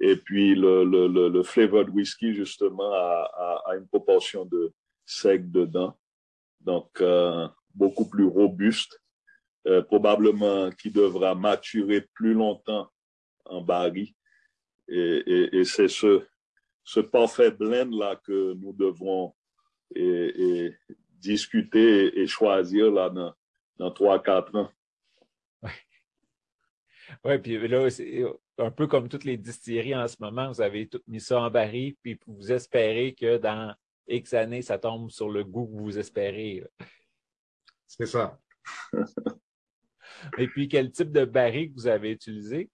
Et 0.00 0.16
puis, 0.16 0.54
le, 0.54 0.84
le, 0.84 1.28
le, 1.28 1.42
flavored 1.42 1.90
whisky, 1.90 2.32
justement, 2.32 2.92
a, 2.92 3.62
a, 3.66 3.76
une 3.76 3.88
proportion 3.88 4.46
de 4.46 4.72
sec 5.04 5.50
dedans. 5.50 5.98
Donc, 6.60 6.88
euh, 7.00 7.46
beaucoup 7.74 8.08
plus 8.08 8.24
robuste, 8.24 9.00
probablement 9.88 10.70
qui 10.70 10.90
devra 10.90 11.34
maturer 11.34 12.08
plus 12.14 12.32
longtemps 12.32 12.88
en 13.48 13.60
baril. 13.60 14.12
Et, 14.88 15.64
c'est 15.64 15.88
ce, 15.88 16.24
ce 16.84 17.00
parfait 17.00 17.50
blend-là 17.50 18.16
que 18.24 18.54
nous 18.54 18.72
devrons 18.72 19.34
et, 19.94 20.74
discuter 21.12 22.18
et, 22.18 22.26
choisir 22.26 22.90
là 22.90 23.10
dans, 23.10 23.34
dans 23.76 23.90
3-4 23.90 24.56
ans. 24.56 24.70
Oui, 25.62 25.70
ouais, 27.24 27.38
puis 27.38 27.68
là, 27.68 27.90
c'est 27.90 28.24
un 28.58 28.70
peu 28.70 28.86
comme 28.86 29.08
toutes 29.08 29.24
les 29.24 29.36
distilleries 29.36 29.94
en 29.94 30.08
ce 30.08 30.16
moment, 30.20 30.48
vous 30.48 30.60
avez 30.60 30.88
tout 30.88 31.00
mis 31.06 31.20
ça 31.20 31.40
en 31.40 31.50
baril, 31.50 31.96
puis 32.02 32.18
vous 32.26 32.52
espérez 32.52 33.14
que 33.14 33.38
dans 33.38 33.74
X 34.08 34.34
années, 34.34 34.62
ça 34.62 34.78
tombe 34.78 35.10
sur 35.10 35.28
le 35.28 35.44
goût 35.44 35.66
que 35.66 35.80
vous 35.82 35.98
espérez. 35.98 36.64
C'est 37.86 38.06
ça. 38.06 38.38
Et 40.38 40.48
puis, 40.48 40.68
quel 40.68 40.90
type 40.90 41.12
de 41.12 41.24
baril 41.24 41.70
que 41.70 41.74
vous 41.74 41.86
avez 41.86 42.12
utilisé? 42.12 42.70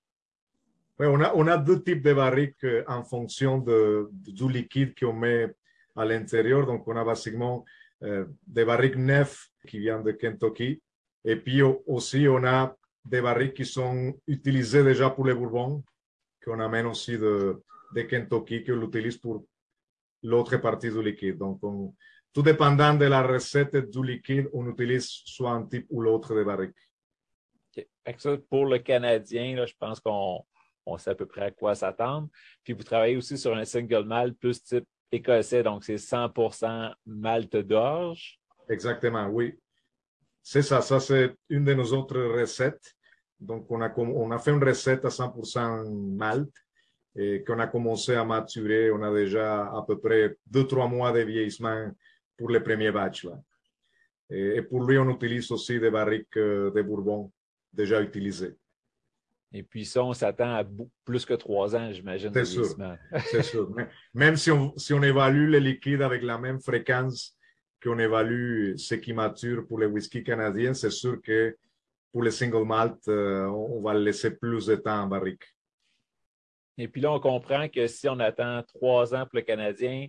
On 0.98 1.46
a, 1.48 1.56
deux 1.58 1.82
types 1.82 2.02
de 2.02 2.12
barriques 2.12 2.66
en 2.86 3.02
fonction 3.02 3.58
du 3.58 4.48
liquide 4.48 4.94
qu'on 4.98 5.12
met 5.12 5.52
à 5.96 6.04
l'intérieur. 6.04 6.66
Donc, 6.66 6.86
on 6.86 6.96
a 6.96 7.04
basiquement 7.04 7.64
euh, 8.02 8.26
des 8.46 8.64
barriques 8.64 8.96
neufs 8.96 9.48
qui 9.66 9.80
viennent 9.80 10.04
de 10.04 10.12
Kentucky. 10.12 10.80
Et 11.24 11.36
puis 11.36 11.62
aussi, 11.62 12.28
on 12.28 12.44
a 12.44 12.76
des 13.04 13.20
barriques 13.20 13.54
qui 13.54 13.64
sont 13.64 14.14
utilisées 14.26 14.84
déjà 14.84 15.10
pour 15.10 15.26
les 15.26 15.34
bourbons, 15.34 15.82
qu'on 16.44 16.60
amène 16.60 16.86
aussi 16.86 17.18
de, 17.18 17.62
de 17.94 18.02
Kentucky, 18.02 18.62
qu'on 18.62 18.82
utilise 18.82 19.16
pour 19.16 19.44
l'autre 20.22 20.56
partie 20.58 20.90
du 20.90 21.02
liquide. 21.02 21.38
Donc, 21.38 21.60
tout 22.32 22.42
dépendant 22.42 22.94
de 22.94 23.06
la 23.06 23.22
recette 23.22 23.76
du 23.76 24.04
liquide, 24.04 24.48
on 24.52 24.68
utilise 24.68 25.06
soit 25.24 25.52
un 25.52 25.66
type 25.66 25.86
ou 25.90 26.02
l'autre 26.02 26.34
de 26.34 26.44
barrique. 26.44 26.76
pour 28.48 28.66
le 28.66 28.78
Canadien, 28.78 29.64
je 29.66 29.74
pense 29.78 30.00
qu'on 30.00 30.44
on 30.86 30.98
sait 30.98 31.10
à 31.10 31.14
peu 31.14 31.26
près 31.26 31.42
à 31.42 31.50
quoi 31.50 31.74
s'attendre. 31.74 32.28
Puis 32.62 32.72
vous 32.72 32.82
travaillez 32.82 33.16
aussi 33.16 33.38
sur 33.38 33.54
un 33.54 33.64
single 33.64 34.04
malt 34.04 34.38
plus 34.38 34.62
type 34.62 34.86
écossais, 35.12 35.62
donc 35.62 35.84
c'est 35.84 35.96
100% 35.96 36.94
malt 37.06 37.56
d'orge. 37.56 38.40
Exactement, 38.68 39.28
oui. 39.28 39.58
C'est 40.42 40.62
ça, 40.62 40.80
ça 40.80 41.00
c'est 41.00 41.34
une 41.48 41.64
de 41.64 41.74
nos 41.74 41.92
autres 41.92 42.20
recettes. 42.20 42.94
Donc 43.40 43.70
on 43.70 43.80
a, 43.80 43.92
on 43.96 44.30
a 44.30 44.38
fait 44.38 44.50
une 44.50 44.62
recette 44.62 45.04
à 45.04 45.08
100% 45.08 46.16
malt 46.16 46.50
et 47.16 47.44
qu'on 47.44 47.58
a 47.58 47.66
commencé 47.66 48.14
à 48.14 48.24
maturer. 48.24 48.90
On 48.90 49.02
a 49.02 49.12
déjà 49.12 49.66
à 49.66 49.84
peu 49.86 49.98
près 49.98 50.36
deux, 50.46 50.66
trois 50.66 50.88
mois 50.88 51.12
de 51.12 51.20
vieillissement 51.20 51.90
pour 52.36 52.50
le 52.50 52.62
premier 52.62 52.90
batch. 52.90 53.24
Là. 53.24 53.40
Et, 54.30 54.56
et 54.56 54.62
pour 54.62 54.84
lui, 54.84 54.98
on 54.98 55.08
utilise 55.10 55.50
aussi 55.50 55.78
des 55.78 55.90
barriques 55.90 56.36
euh, 56.36 56.70
de 56.70 56.82
bourbon 56.82 57.32
déjà 57.72 58.00
utilisées. 58.00 58.56
Et 59.56 59.62
puis 59.62 59.84
ça, 59.84 60.02
on 60.02 60.12
s'attend 60.12 60.52
à 60.52 60.64
plus 61.04 61.24
que 61.24 61.34
trois 61.34 61.76
ans, 61.76 61.92
j'imagine. 61.92 62.32
C'est 62.34 62.44
sûr. 62.44 62.64
C'est 63.30 63.44
sûr. 63.44 63.72
Même 64.12 64.36
si 64.36 64.50
on, 64.50 64.76
si 64.76 64.92
on 64.92 65.00
évalue 65.00 65.48
les 65.48 65.60
liquides 65.60 66.02
avec 66.02 66.24
la 66.24 66.38
même 66.38 66.60
fréquence 66.60 67.38
qu'on 67.80 68.00
évalue 68.00 68.74
ce 68.76 68.96
qui 68.96 69.12
mature 69.12 69.64
pour 69.68 69.78
les 69.78 69.86
whisky 69.86 70.24
canadiens, 70.24 70.74
c'est 70.74 70.90
sûr 70.90 71.22
que 71.22 71.56
pour 72.10 72.24
les 72.24 72.32
single 72.32 72.64
malt, 72.64 72.96
euh, 73.06 73.46
on 73.46 73.80
va 73.80 73.94
laisser 73.94 74.32
plus 74.32 74.66
de 74.66 74.74
temps 74.74 75.02
en 75.02 75.06
barrique. 75.06 75.44
Et 76.76 76.88
puis 76.88 77.00
là, 77.00 77.12
on 77.12 77.20
comprend 77.20 77.68
que 77.68 77.86
si 77.86 78.08
on 78.08 78.18
attend 78.18 78.60
trois 78.64 79.14
ans 79.14 79.24
pour 79.24 79.36
le 79.36 79.42
Canadien, 79.42 80.08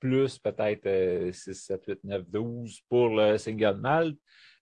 plus 0.00 0.36
peut-être 0.38 1.32
6, 1.32 1.54
7, 1.54 1.84
8, 1.86 2.04
9, 2.04 2.22
12 2.28 2.80
pour 2.88 3.08
le 3.10 3.38
single 3.38 3.78
malt, 3.80 4.18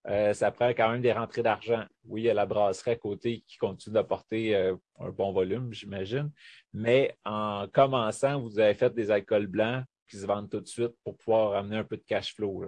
euh, 0.08 0.32
ça 0.32 0.50
prend 0.50 0.68
quand 0.68 0.90
même 0.90 1.02
des 1.02 1.12
rentrées 1.12 1.42
d'argent. 1.42 1.84
Oui, 2.06 2.22
il 2.22 2.24
y 2.24 2.30
a 2.30 2.34
la 2.34 2.46
brasserie 2.46 2.92
à 2.92 2.96
côté 2.96 3.44
qui 3.46 3.58
continue 3.58 3.92
d'apporter 3.92 4.56
euh, 4.56 4.74
un 4.98 5.10
bon 5.10 5.32
volume, 5.32 5.72
j'imagine. 5.72 6.30
Mais 6.72 7.14
en 7.26 7.66
commençant, 7.70 8.40
vous 8.40 8.58
avez 8.58 8.74
fait 8.74 8.94
des 8.94 9.10
alcools 9.10 9.46
blancs 9.46 9.84
qui 10.08 10.16
se 10.16 10.26
vendent 10.26 10.48
tout 10.48 10.60
de 10.60 10.66
suite 10.66 10.94
pour 11.04 11.16
pouvoir 11.18 11.54
amener 11.54 11.76
un 11.76 11.84
peu 11.84 11.98
de 11.98 12.04
cash 12.04 12.34
flow. 12.34 12.64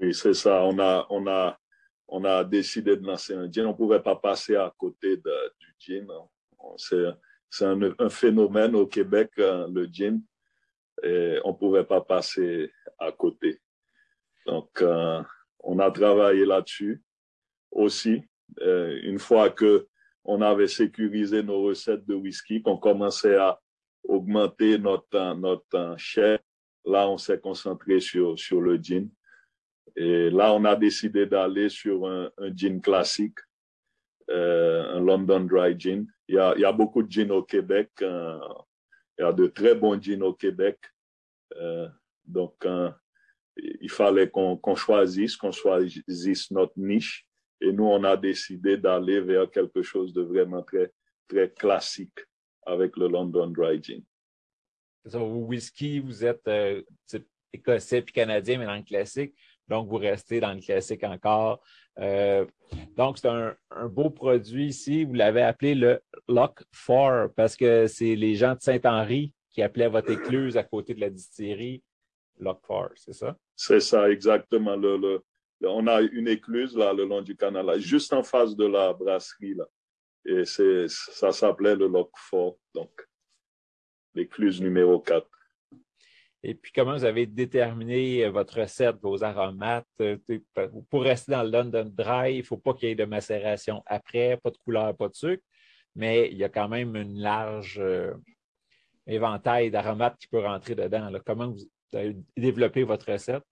Oui, 0.00 0.14
c'est 0.14 0.34
ça. 0.34 0.62
On 0.62 0.78
a, 0.78 1.04
on, 1.10 1.26
a, 1.26 1.58
on 2.06 2.24
a 2.24 2.44
décidé 2.44 2.96
de 2.96 3.04
lancer 3.04 3.34
un 3.34 3.50
gin. 3.50 3.66
On 3.66 3.70
ne 3.70 3.76
pouvait 3.76 4.02
pas 4.02 4.14
passer 4.14 4.54
à 4.54 4.72
côté 4.78 5.16
du 5.16 5.30
gin. 5.80 6.06
C'est 6.76 7.64
un, 7.64 8.08
phénomène 8.08 8.76
au 8.76 8.86
Québec, 8.86 9.32
euh, 9.40 9.66
le 9.68 9.86
gin. 9.86 10.22
On 11.02 11.50
ne 11.50 11.56
pouvait 11.58 11.84
pas 11.84 12.02
passer 12.02 12.70
à 13.00 13.10
côté. 13.10 13.60
Donc, 14.46 14.80
on 15.60 15.78
a 15.78 15.90
travaillé 15.90 16.44
là-dessus 16.44 17.02
aussi. 17.70 18.22
Euh, 18.60 18.98
une 19.02 19.18
fois 19.18 19.50
que 19.50 19.86
on 20.24 20.42
avait 20.42 20.68
sécurisé 20.68 21.42
nos 21.42 21.62
recettes 21.62 22.04
de 22.06 22.14
whisky, 22.14 22.60
qu'on 22.60 22.76
commençait 22.76 23.36
à 23.36 23.58
augmenter 24.04 24.78
notre, 24.78 25.34
notre 25.34 25.94
share, 25.96 26.38
là, 26.84 27.08
on 27.08 27.16
s'est 27.16 27.40
concentré 27.40 28.00
sur, 28.00 28.38
sur 28.38 28.60
le 28.60 28.76
gin. 28.76 29.08
Et 29.96 30.30
là, 30.30 30.52
on 30.52 30.64
a 30.64 30.76
décidé 30.76 31.26
d'aller 31.26 31.68
sur 31.68 32.06
un, 32.06 32.30
un 32.38 32.54
gin 32.54 32.80
classique, 32.80 33.38
euh, 34.30 34.96
un 34.96 35.00
London 35.00 35.40
Dry 35.40 35.78
Gin. 35.78 36.06
Il 36.28 36.34
y 36.34 36.38
a, 36.38 36.54
il 36.56 36.60
y 36.60 36.64
a 36.64 36.72
beaucoup 36.72 37.02
de 37.02 37.10
gin 37.10 37.30
au 37.30 37.42
Québec. 37.42 37.90
Euh, 38.02 38.38
il 39.18 39.22
y 39.22 39.24
a 39.24 39.32
de 39.32 39.46
très 39.46 39.74
bons 39.74 40.00
gins 40.00 40.20
au 40.20 40.34
Québec. 40.34 40.78
Euh, 41.56 41.88
donc, 42.24 42.66
il 43.80 43.90
fallait 43.90 44.28
qu'on 44.30 44.74
choisisse, 44.74 45.36
qu'on 45.36 45.52
choisisse 45.52 46.50
notre 46.50 46.74
niche. 46.76 47.26
Et 47.60 47.72
nous, 47.72 47.84
on 47.84 48.04
a 48.04 48.16
décidé 48.16 48.76
d'aller 48.76 49.20
vers 49.20 49.50
quelque 49.50 49.82
chose 49.82 50.12
de 50.12 50.22
vraiment 50.22 50.62
très, 50.62 50.92
très 51.26 51.50
classique 51.50 52.18
avec 52.64 52.96
le 52.96 53.08
London 53.08 53.48
Dry 53.48 53.82
Gin. 53.82 54.02
Au 55.14 55.46
whisky, 55.46 56.00
vous 56.00 56.24
êtes 56.24 56.46
euh, 56.46 56.82
écossais 57.52 58.02
puis 58.02 58.12
canadien, 58.12 58.58
mais 58.58 58.66
dans 58.66 58.76
le 58.76 58.82
classique. 58.82 59.34
Donc, 59.66 59.88
vous 59.88 59.96
restez 59.96 60.40
dans 60.40 60.52
le 60.52 60.60
classique 60.60 61.04
encore. 61.04 61.62
Euh, 61.98 62.46
donc, 62.96 63.18
c'est 63.18 63.28
un, 63.28 63.56
beau 63.88 64.10
produit 64.10 64.66
ici. 64.66 65.04
Vous 65.04 65.14
l'avez 65.14 65.42
appelé 65.42 65.74
le 65.74 66.00
Lock 66.28 66.62
4 66.86 67.34
parce 67.34 67.56
que 67.56 67.86
c'est 67.86 68.14
les 68.14 68.34
gens 68.34 68.54
de 68.54 68.60
Saint-Henri 68.60 69.32
qui 69.50 69.62
appelaient 69.62 69.88
votre 69.88 70.10
écluse 70.10 70.56
à 70.56 70.62
côté 70.62 70.94
de 70.94 71.00
la 71.00 71.10
distillerie 71.10 71.82
Lockford, 72.40 72.90
c'est 72.96 73.12
ça? 73.12 73.36
C'est 73.56 73.80
ça, 73.80 74.10
exactement. 74.10 74.76
Le, 74.76 75.22
on 75.62 75.86
a 75.86 76.00
une 76.00 76.28
écluse 76.28 76.76
là, 76.76 76.92
le 76.92 77.04
long 77.04 77.22
du 77.22 77.36
canal, 77.36 77.78
juste 77.80 78.12
en 78.12 78.22
face 78.22 78.54
de 78.54 78.66
la 78.66 78.92
brasserie. 78.92 79.54
Là. 79.54 79.64
Et 80.24 80.44
ça 80.44 81.32
s'appelait 81.32 81.76
le 81.76 81.88
Lockford. 81.88 82.58
Donc, 82.74 82.90
l'écluse 84.14 84.60
numéro 84.60 85.00
4. 85.00 85.26
Et 86.44 86.54
puis, 86.54 86.70
comment 86.72 86.94
vous 86.94 87.04
avez 87.04 87.26
déterminé 87.26 88.24
euh, 88.24 88.30
votre 88.30 88.60
recette, 88.60 88.96
vos 89.02 89.24
aromates? 89.24 89.86
Euh, 90.00 90.16
pour 90.88 91.02
rester 91.02 91.32
dans 91.32 91.42
le 91.42 91.50
London 91.50 91.90
Dry, 91.92 92.34
il 92.34 92.38
ne 92.38 92.42
faut 92.44 92.56
pas 92.56 92.74
qu'il 92.74 92.88
y 92.88 92.92
ait 92.92 92.94
de 92.94 93.04
macération 93.04 93.82
après, 93.86 94.36
pas 94.36 94.50
de 94.50 94.58
couleur, 94.58 94.96
pas 94.96 95.08
de 95.08 95.14
sucre, 95.14 95.42
mais 95.96 96.28
il 96.30 96.36
y 96.36 96.44
a 96.44 96.48
quand 96.48 96.68
même 96.68 96.94
une 96.94 97.18
large 97.18 97.80
euh, 97.80 98.14
éventail 99.08 99.72
d'aromates 99.72 100.16
qui 100.18 100.28
peut 100.28 100.38
rentrer 100.38 100.76
dedans. 100.76 101.10
Comment 101.26 101.48
vous 101.48 101.58
avez 101.96 102.16
développé 102.36 102.84
votre 102.84 103.10
recette? 103.10 103.42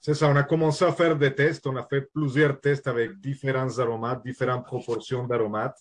C'est 0.00 0.14
ça, 0.14 0.28
on 0.28 0.36
a 0.36 0.44
commencé 0.44 0.84
à 0.84 0.92
faire 0.92 1.16
des 1.16 1.34
tests. 1.34 1.66
On 1.66 1.76
a 1.76 1.84
fait 1.84 2.02
plusieurs 2.02 2.60
tests 2.60 2.86
avec 2.86 3.18
différents 3.20 3.78
aromates, 3.78 4.24
différentes 4.24 4.64
proportions 4.64 5.26
d'aromates. 5.26 5.78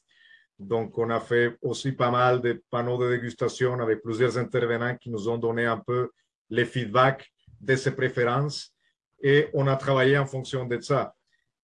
Donc, 0.57 0.97
on 0.97 1.09
a 1.11 1.19
fait 1.19 1.55
aussi 1.61 1.91
pas 1.91 2.09
mal 2.09 2.41
de 2.41 2.63
panneaux 2.71 2.97
de 2.97 3.11
dégustation 3.11 3.79
avec 3.79 4.01
plusieurs 4.01 4.37
intervenants 4.37 4.95
qui 4.95 5.11
nous 5.11 5.29
ont 5.29 5.37
donné 5.37 5.65
un 5.65 5.77
peu 5.77 6.09
les 6.49 6.65
feedbacks 6.65 7.31
de 7.61 7.75
ses 7.75 7.91
préférences 7.95 8.73
et 9.21 9.49
on 9.53 9.67
a 9.67 9.75
travaillé 9.75 10.17
en 10.17 10.25
fonction 10.25 10.65
de 10.65 10.79
ça. 10.79 11.13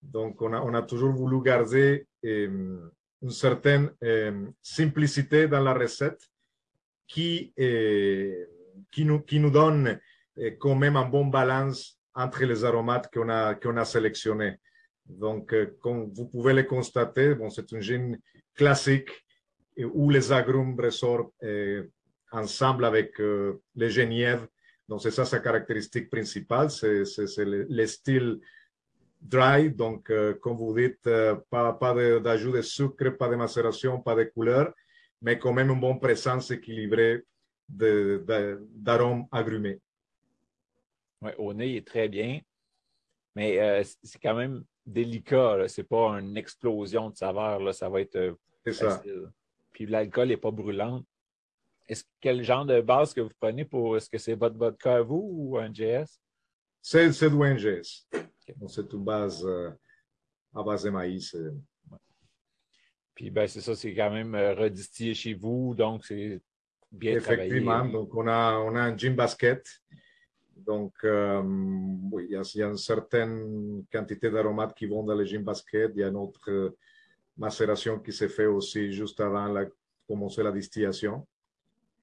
Donc, 0.01 0.41
on 0.41 0.53
a, 0.53 0.61
on 0.61 0.73
a 0.73 0.81
toujours 0.83 1.11
voulu 1.11 1.41
garder 1.41 2.07
euh, 2.25 2.77
une 3.21 3.31
certaine 3.31 3.89
euh, 4.03 4.45
simplicité 4.61 5.47
dans 5.47 5.61
la 5.61 5.73
recette 5.73 6.21
qui, 7.07 7.53
euh, 7.59 8.45
qui, 8.91 9.05
nous, 9.05 9.19
qui 9.19 9.39
nous 9.39 9.51
donne 9.51 9.99
quand 10.59 10.75
même 10.75 10.95
un 10.95 11.05
bon 11.05 11.25
balance 11.27 11.99
entre 12.15 12.43
les 12.45 12.63
aromates 12.65 13.11
qu'on 13.13 13.29
a, 13.29 13.55
qu'on 13.55 13.77
a 13.77 13.85
sélectionnés. 13.85 14.57
Donc, 15.05 15.53
comme 15.79 16.11
vous 16.13 16.27
pouvez 16.27 16.53
le 16.53 16.63
constater, 16.63 17.35
bon, 17.35 17.49
c'est 17.49 17.71
une 17.71 17.81
gin 17.81 18.17
classique 18.55 19.09
où 19.77 20.09
les 20.09 20.31
agrumes 20.31 20.79
ressortent 20.79 21.33
euh, 21.43 21.87
ensemble 22.31 22.85
avec 22.85 23.19
euh, 23.19 23.61
les 23.75 23.89
genièvres. 23.89 24.47
Donc, 24.87 25.01
c'est 25.01 25.11
ça 25.11 25.25
sa 25.25 25.39
caractéristique 25.39 26.09
principale, 26.09 26.69
c'est 26.69 27.03
le, 27.37 27.85
style 27.85 28.39
dry. 29.21 29.71
Donc, 29.71 30.09
euh, 30.09 30.35
comme 30.35 30.57
vous 30.57 30.75
dites, 30.75 31.09
pas, 31.49 31.73
pas 31.73 32.19
d'ajout 32.19 32.51
de, 32.51 32.61
sucre, 32.61 33.09
pas 33.11 33.29
de 33.29 33.35
macération, 33.35 33.99
pas 33.99 34.15
de 34.15 34.25
couleur, 34.25 34.73
mais 35.21 35.39
quand 35.39 35.53
même 35.53 35.71
une 35.71 35.79
bonne 35.79 35.99
présence 35.99 36.51
équilibrée 36.51 37.23
d'arômes 37.69 39.27
agrumés. 39.31 39.79
Oui, 41.21 41.31
au 41.37 41.53
nez, 41.53 41.69
il 41.69 41.77
est 41.77 41.87
très 41.87 42.09
bien, 42.09 42.41
mais 43.35 43.83
c'est 44.03 44.21
quand 44.21 44.35
même 44.35 44.63
délicat. 44.85 45.67
Ce 45.67 45.81
n'est 45.81 45.87
pas 45.87 46.19
une 46.19 46.37
explosion 46.37 47.09
de 47.09 47.15
saveur. 47.15 47.59
Là. 47.59 47.73
Ça 47.73 47.89
va 47.89 48.01
être 48.01 48.15
euh, 48.15 48.35
facile. 48.65 49.29
Puis 49.71 49.85
l'alcool 49.85 50.27
n'est 50.27 50.37
pas 50.37 50.51
brûlant. 50.51 51.03
Est-ce 51.87 52.03
quel 52.21 52.43
genre 52.43 52.65
de 52.65 52.79
base 52.81 53.13
que 53.13 53.21
vous 53.21 53.31
prenez 53.39 53.65
pour 53.65 53.97
est-ce 53.97 54.09
que 54.09 54.17
c'est 54.17 54.35
votre 54.35 54.57
vodka 54.57 54.97
à 54.97 55.01
vous 55.01 55.29
ou 55.33 55.57
un 55.57 55.69
GS? 55.69 56.19
C'est, 56.81 57.11
c'est 57.11 57.29
du 57.29 57.37
NGS. 57.37 58.07
C'est 58.67 58.91
une 58.93 59.03
base 59.03 59.45
euh, 59.45 59.71
à 60.53 60.63
base 60.63 60.83
de 60.83 60.89
maïs. 60.89 61.33
Euh. 61.35 61.53
Puis 63.15 63.29
ben, 63.29 63.47
c'est 63.47 63.61
ça, 63.61 63.75
c'est 63.75 63.93
quand 63.93 64.11
même 64.11 64.35
redistillé 64.35 65.13
chez 65.13 65.33
vous, 65.33 65.75
donc 65.75 66.05
c'est 66.05 66.41
bien 66.93 67.17
Effectivement, 67.17 67.85
donc 67.85 68.13
on 68.15 68.27
a, 68.27 68.57
on 68.59 68.75
a 68.75 68.81
un 68.81 68.97
gin 68.97 69.15
basket 69.15 69.67
donc, 70.65 70.93
euh, 71.03 71.41
oui, 72.11 72.27
il 72.29 72.31
y, 72.31 72.61
a, 72.63 72.67
une 72.67 72.77
certaine 72.77 73.83
quantité 73.91 74.29
d'aromates 74.29 74.73
qui 74.75 74.85
vont 74.85 75.03
dans 75.03 75.15
le 75.15 75.25
gin 75.25 75.43
basket. 75.43 75.91
Il 75.95 75.99
y 75.99 76.03
a 76.03 76.07
une 76.07 76.15
autre 76.15 76.49
euh, 76.49 76.77
macération 77.37 77.99
qui 77.99 78.13
se 78.13 78.27
fait 78.27 78.45
aussi 78.45 78.93
juste 78.93 79.19
avant 79.19 79.53
de 79.53 79.73
commencer 80.07 80.41
la 80.43 80.51
distillation. 80.51 81.27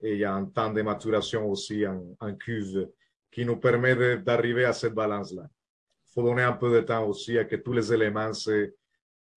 Et 0.03 0.15
il 0.15 0.19
y 0.19 0.25
a 0.25 0.35
un 0.35 0.45
temps 0.47 0.73
de 0.73 0.83
maturation 0.83 1.49
aussi 1.49 1.85
en, 1.87 2.35
cuve 2.35 2.89
qui 3.31 3.45
nous 3.45 3.57
permet 3.57 4.19
d'arriver 4.19 4.65
à 4.65 4.73
cette 4.73 4.95
balance-là. 4.95 5.45
Il 5.47 6.13
faut 6.13 6.23
donner 6.23 6.43
un 6.43 6.55
peu 6.55 6.75
de 6.75 6.81
temps 6.81 7.07
aussi 7.07 7.39
à 7.39 7.45
que 7.45 7.57
tous 7.57 7.73
les 7.73 7.93
éléments 7.93 8.33
se, 8.33 8.73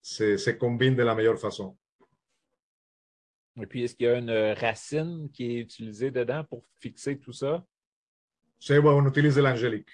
se, 0.01 0.37
se 0.37 0.49
combinent 0.51 0.95
de 0.95 1.03
la 1.03 1.15
meilleure 1.15 1.39
façon. 1.39 1.77
Et 3.61 3.67
puis, 3.67 3.83
est-ce 3.83 3.95
qu'il 3.95 4.07
y 4.07 4.09
a 4.09 4.17
une 4.17 4.53
racine 4.59 5.29
qui 5.31 5.51
est 5.51 5.59
utilisée 5.59 6.09
dedans 6.09 6.43
pour 6.43 6.65
fixer 6.79 7.17
tout 7.19 7.33
ça? 7.33 7.63
C'est 8.59 8.79
bon, 8.79 9.01
on 9.01 9.07
utilise 9.07 9.35
de 9.35 9.41
l'angélique. 9.41 9.89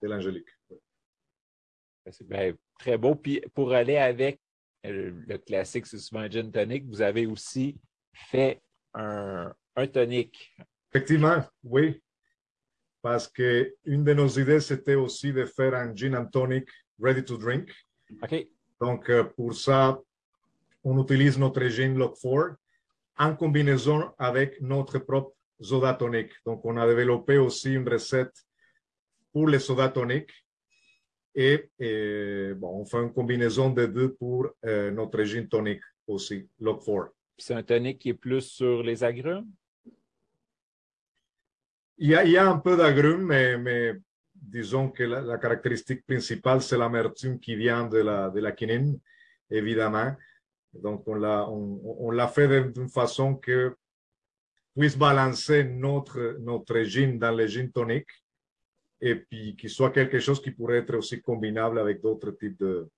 L'angélique. 0.00 0.48
C'est 2.10 2.26
ben, 2.26 2.56
très 2.78 2.98
beau. 2.98 3.14
Puis 3.14 3.40
pour 3.54 3.72
aller 3.72 3.96
avec 3.96 4.40
euh, 4.86 5.12
le 5.26 5.38
classique, 5.38 5.86
c'est 5.86 5.98
souvent 5.98 6.22
un 6.22 6.30
gin 6.30 6.50
tonic, 6.50 6.84
vous 6.86 7.02
avez 7.02 7.26
aussi 7.26 7.76
fait 8.12 8.60
un, 8.94 9.54
un 9.76 9.86
tonic. 9.86 10.54
Effectivement, 10.90 11.44
oui. 11.62 12.02
Parce 13.00 13.28
que 13.28 13.74
une 13.84 14.04
de 14.04 14.14
nos 14.14 14.28
idées, 14.28 14.60
c'était 14.60 14.94
aussi 14.94 15.32
de 15.32 15.44
faire 15.44 15.74
un 15.74 15.94
gin 15.94 16.16
and 16.16 16.26
tonic 16.26 16.68
ready 17.00 17.24
to 17.24 17.36
drink. 17.36 17.72
OK. 18.22 18.48
Donc, 18.80 19.08
euh, 19.10 19.24
pour 19.24 19.54
ça, 19.54 20.00
on 20.84 21.00
utilise 21.02 21.38
notre 21.38 21.66
gin 21.68 21.96
Lock 21.96 22.16
4 22.20 22.56
en 23.22 23.36
combinaison 23.36 24.12
avec 24.18 24.60
notre 24.60 24.98
propre 24.98 25.34
soda 25.60 25.94
tonic. 25.94 26.30
Donc, 26.44 26.64
on 26.64 26.76
a 26.76 26.86
développé 26.86 27.38
aussi 27.38 27.74
une 27.74 27.88
recette 27.88 28.34
pour 29.32 29.48
les 29.48 29.60
soda 29.60 29.88
tonic. 29.88 30.30
Et, 31.34 31.70
bon, 32.56 32.80
on 32.80 32.84
fait 32.84 32.98
une 32.98 33.12
combinaison 33.12 33.70
de 33.70 33.86
deux 33.86 34.12
pour 34.14 34.48
euh, 34.64 34.90
notre 34.90 35.22
gin 35.22 35.48
tonic 35.48 35.80
aussi, 36.06 36.48
Lock 36.60 36.84
4. 36.84 37.12
C'est 37.38 37.54
un 37.54 37.62
tonic 37.62 37.98
qui 37.98 38.10
est 38.10 38.14
plus 38.14 38.42
sur 38.42 38.82
les 38.82 39.02
agrumes? 39.02 39.48
Il 41.98 42.10
y 42.10 42.14
a, 42.14 42.24
il 42.24 42.32
y 42.32 42.36
a 42.36 42.50
un 42.50 42.58
peu 42.58 42.76
d'agrumes, 42.76 43.24
mais, 43.26 43.56
mais, 43.56 43.94
disons 44.34 44.90
que 44.90 45.04
la, 45.04 45.38
caractéristique 45.38 46.04
principale, 46.04 46.60
c'est 46.60 46.76
l'amertume 46.76 47.38
qui 47.38 47.54
vient 47.54 47.86
de 47.86 47.98
la, 47.98 48.28
de 48.30 48.40
la 48.40 48.52
quinine, 48.52 48.98
évidemment. 49.48 50.16
Donc, 50.72 51.06
on 51.06 51.14
l'a 51.14 51.48
on, 51.48 51.80
on 51.98 52.10
l'a 52.10 52.28
fait 52.28 52.70
d'une 52.70 52.88
façon 52.88 53.34
que 53.34 53.76
puisse 54.74 54.96
balancer 54.96 55.64
notre, 55.64 56.38
notre 56.40 56.82
gin 56.82 57.18
dans 57.18 57.32
le 57.32 57.46
gin 57.46 57.70
tonic 57.70 58.06
et 59.00 59.16
puis 59.16 59.54
qu'il 59.56 59.68
soit 59.68 59.90
quelque 59.90 60.18
chose 60.18 60.40
qui 60.40 60.50
pourrait 60.50 60.78
être 60.78 60.94
aussi 60.96 61.20
combinable 61.20 61.78
avec 61.78 62.00
d'autres 62.00 62.30
types 62.30 62.58
de, 62.58 62.88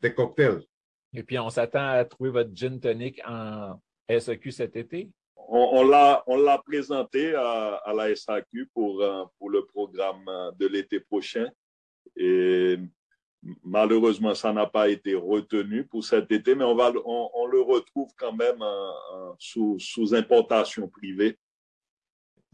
de 0.00 0.08
cocktails. 0.10 0.62
Et 1.12 1.22
puis, 1.22 1.38
on 1.38 1.50
s'attend 1.50 1.88
à 1.88 2.04
trouver 2.04 2.30
votre 2.30 2.54
gin 2.54 2.78
tonic 2.78 3.20
en 3.26 3.80
SAQ 4.08 4.52
cet 4.52 4.76
été? 4.76 5.10
On, 5.36 5.82
on 6.26 6.36
l'a 6.36 6.62
présenté 6.64 7.34
à, 7.34 7.76
à, 7.76 7.92
la 7.92 8.14
SAQ 8.14 8.68
pour, 8.72 9.02
euh, 9.02 9.24
pour 9.38 9.50
le 9.50 9.64
programme 9.66 10.24
de 10.58 10.66
l'été 10.66 11.00
prochain. 11.00 11.48
Et 12.16 12.78
Malheureusement, 13.62 14.34
ça 14.34 14.52
n'a 14.52 14.66
pas 14.66 14.88
été 14.88 15.14
retenu 15.14 15.84
pour 15.84 16.04
cet 16.04 16.32
été, 16.32 16.54
mais 16.54 16.64
on, 16.64 17.46
le 17.46 17.60
retrouve 17.60 18.10
quand 18.16 18.32
même 18.32 18.62
sous, 19.38 19.78
sous, 19.78 20.14
importation 20.14 20.88
privée. 20.88 21.38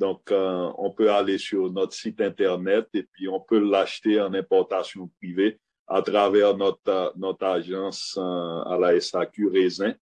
Donc, 0.01 0.33
euh, 0.33 0.73
on 0.79 0.91
peut 0.91 1.13
aller 1.13 1.37
sur 1.37 1.71
notre 1.71 1.93
site 1.93 2.23
Internet 2.23 2.89
et 2.95 3.03
puis 3.03 3.29
on 3.29 3.39
peut 3.39 3.59
l'acheter 3.59 4.19
en 4.19 4.33
importation 4.33 5.09
privée 5.19 5.61
à 5.87 6.01
travers 6.01 6.57
notre, 6.57 7.45
agence 7.45 8.17
euh, 8.17 8.63
à 8.63 8.79
la 8.81 8.99
SAQ 8.99 9.49
Raisin. 9.49 9.95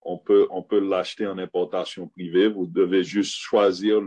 On 0.00 0.16
peut, 0.16 0.48
l'acheter 0.80 1.26
en 1.26 1.36
importation 1.36 2.08
privée. 2.08 2.48
Vous 2.48 2.66
devez 2.66 3.04
juste 3.04 3.36
choisir 3.36 4.00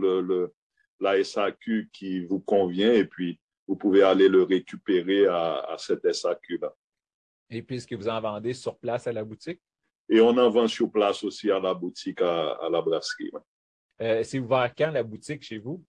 la 0.98 1.22
SAQ 1.22 1.90
qui 1.92 2.24
vous 2.24 2.40
convient 2.40 2.92
et 2.92 3.04
puis 3.04 3.38
vous 3.66 3.76
pouvez 3.76 4.02
aller 4.02 4.28
le 4.28 4.42
récupérer 4.42 5.26
à, 5.26 5.60
à 5.60 5.78
cette 5.78 6.12
SAQ-là. 6.12 6.74
Et 7.50 7.62
puis, 7.62 7.76
est-ce 7.76 7.86
que 7.86 7.94
vous 7.94 8.08
en 8.08 8.20
vendez 8.20 8.52
sur 8.52 8.76
place 8.78 9.06
à 9.06 9.12
la 9.12 9.24
boutique? 9.24 9.60
Et 10.08 10.20
on 10.20 10.36
en 10.36 10.50
vend 10.50 10.68
sur 10.68 10.90
place 10.90 11.24
aussi 11.24 11.50
à 11.50 11.58
la 11.58 11.72
boutique, 11.72 12.20
à, 12.20 12.68
la 12.70 12.82
brasserie. 12.82 13.30
Euh, 14.00 14.22
c'est 14.22 14.38
ouvert 14.38 14.72
quand 14.76 14.90
la 14.90 15.02
boutique 15.02 15.42
chez 15.42 15.58
vous? 15.58 15.84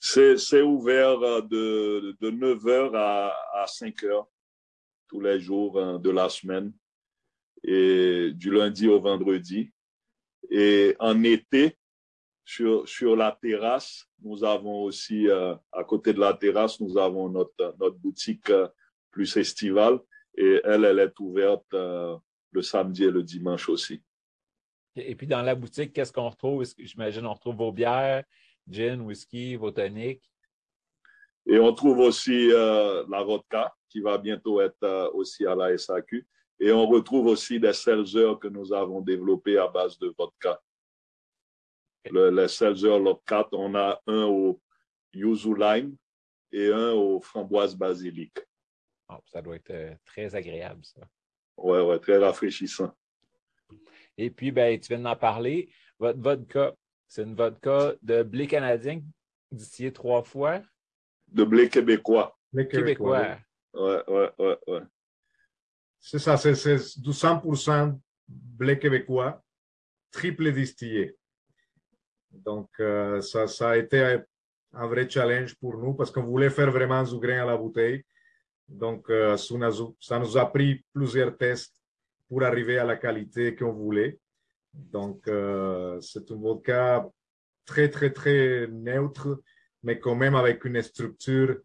C'est 0.00 0.62
ouvert 0.62 1.20
euh, 1.22 1.40
de, 1.42 2.16
de 2.20 2.30
9 2.30 2.64
h 2.64 2.96
à, 2.96 3.34
à 3.62 3.66
5 3.66 3.94
h 4.02 4.26
tous 5.08 5.20
les 5.20 5.40
jours 5.40 5.80
hein, 5.80 5.98
de 5.98 6.10
la 6.10 6.28
semaine 6.28 6.72
et 7.62 8.30
du 8.34 8.50
lundi 8.50 8.88
au 8.88 9.00
vendredi. 9.00 9.72
Et 10.50 10.96
en 10.98 11.22
été, 11.24 11.76
sur, 12.48 12.88
sur 12.88 13.14
la 13.14 13.30
terrasse, 13.30 14.06
nous 14.22 14.42
avons 14.42 14.84
aussi, 14.84 15.28
euh, 15.28 15.54
à 15.70 15.84
côté 15.84 16.14
de 16.14 16.18
la 16.18 16.32
terrasse, 16.32 16.80
nous 16.80 16.96
avons 16.96 17.28
notre, 17.28 17.76
notre 17.78 17.98
boutique 17.98 18.48
euh, 18.48 18.66
plus 19.10 19.36
estivale 19.36 19.98
et 20.34 20.58
elle, 20.64 20.86
elle 20.86 20.98
est 20.98 21.20
ouverte 21.20 21.66
euh, 21.74 22.16
le 22.52 22.62
samedi 22.62 23.04
et 23.04 23.10
le 23.10 23.22
dimanche 23.22 23.68
aussi. 23.68 24.02
Et 24.96 25.14
puis 25.14 25.26
dans 25.26 25.42
la 25.42 25.54
boutique, 25.54 25.92
qu'est-ce 25.92 26.10
qu'on 26.10 26.30
retrouve? 26.30 26.64
J'imagine 26.78 27.26
on 27.26 27.34
retrouve 27.34 27.56
vos 27.56 27.70
bières, 27.70 28.24
gin, 28.66 29.02
whisky, 29.02 29.56
vos 29.56 29.70
toniques? 29.70 30.24
Et 31.44 31.58
on 31.58 31.74
trouve 31.74 31.98
aussi 31.98 32.48
la 32.48 33.22
vodka 33.24 33.74
qui 33.90 34.00
va 34.00 34.16
bientôt 34.16 34.62
être 34.62 35.10
aussi 35.14 35.44
à 35.44 35.54
la 35.54 35.76
SAQ. 35.76 36.26
Et 36.60 36.72
on 36.72 36.86
retrouve 36.86 37.26
aussi 37.26 37.60
des 37.60 37.74
seltzers 37.74 38.38
que 38.40 38.48
nous 38.48 38.72
avons 38.72 39.02
développés 39.02 39.58
à 39.58 39.68
base 39.68 39.98
de 39.98 40.12
vodka 40.18 40.58
Le, 42.10 42.30
le 42.30 42.48
Seltzer 42.48 42.98
Lot 42.98 43.22
4, 43.26 43.48
on 43.52 43.74
a 43.74 44.00
un 44.06 44.24
au 44.24 44.60
yuzu 45.12 45.54
lime 45.54 45.96
et 46.52 46.72
un 46.72 46.92
au 46.92 47.20
framboise 47.20 47.76
basilic. 47.76 48.38
Oh, 49.10 49.18
ça 49.26 49.42
doit 49.42 49.56
être 49.56 49.70
euh, 49.70 49.94
très 50.04 50.34
agréable, 50.34 50.84
ça. 50.84 51.00
Ouais, 51.56 51.80
ouais, 51.80 51.98
très 51.98 52.18
rafraîchissant. 52.18 52.94
Et 54.16 54.30
puis, 54.30 54.50
ben, 54.50 54.78
tu 54.78 54.88
viens 54.88 55.02
d'en 55.02 55.16
parler. 55.16 55.70
Votre 55.98 56.20
vodka, 56.20 56.74
c'est 57.06 57.22
une 57.22 57.34
vodka 57.34 57.94
de 58.02 58.22
blé 58.22 58.46
canadien 58.46 59.00
distillé 59.50 59.92
trois 59.92 60.22
fois? 60.22 60.62
De 61.26 61.44
blé 61.44 61.68
québécois. 61.68 62.38
Les 62.52 62.66
Québécois. 62.66 63.38
Ouais, 63.74 64.02
ouais, 64.08 64.30
ouais, 64.38 64.58
ouais. 64.66 64.82
C'est 66.00 66.18
ça, 66.18 66.36
c'est 66.36 66.54
c'est 66.54 67.00
du 67.00 67.10
100% 67.10 67.98
blé 68.26 68.78
québécois, 68.78 69.42
triple 70.10 70.52
distillé. 70.52 71.16
Donc, 72.30 72.68
euh, 72.80 73.20
ça, 73.20 73.70
a 73.70 73.76
été 73.76 74.18
un 74.72 74.86
vrai 74.86 75.08
challenge 75.08 75.54
pour 75.56 75.76
nous 75.78 75.94
parce 75.94 76.10
qu'on 76.10 76.22
voulait 76.22 76.50
faire 76.50 76.70
vraiment 76.70 77.02
du 77.02 77.18
grain 77.18 77.42
à 77.42 77.46
la 77.46 77.56
bouteille. 77.56 78.04
Donc, 78.68 79.08
euh, 79.10 79.36
ça 79.36 80.18
nous 80.18 80.36
a- 80.36 80.52
pris 80.52 80.84
plusieurs 80.92 81.36
tests 81.36 81.74
pour 82.28 82.42
arriver 82.42 82.78
à 82.78 82.84
la 82.84 82.96
qualité 82.96 83.56
qu'on 83.56 83.72
voulait. 83.72 84.18
Donc, 84.72 85.26
euh, 85.26 85.98
c'est 86.00 86.28
une 86.30 86.42
vodka 86.42 87.08
très, 87.64 87.88
très, 87.88 88.12
très 88.12 88.66
neutre, 88.68 89.40
mais 89.82 89.98
quand 89.98 90.14
même 90.14 90.34
avec 90.34 90.64
une 90.64 90.80
structure 90.82 91.58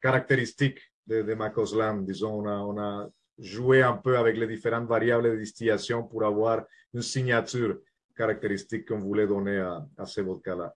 caractéristique 0.00 0.80
de, 1.06 1.22
de 1.22 1.34
Macoslan. 1.34 1.98
Disons, 1.98 2.40
on 2.40 2.46
a, 2.46 2.58
on 2.60 2.78
a 2.78 3.10
joué 3.38 3.82
un 3.82 3.96
peu 3.96 4.16
avec 4.16 4.36
les 4.36 4.46
différentes 4.46 4.88
variables 4.88 5.30
de 5.30 5.36
distillation 5.36 6.02
pour 6.02 6.24
avoir 6.24 6.64
une 6.94 7.02
signature 7.02 7.78
caractéristique 8.20 8.84
qu'on 8.86 9.02
voulait 9.08 9.26
donner 9.34 9.58
à, 9.70 9.74
à 10.02 10.04
ces 10.12 10.22
vodkas-là. 10.22 10.68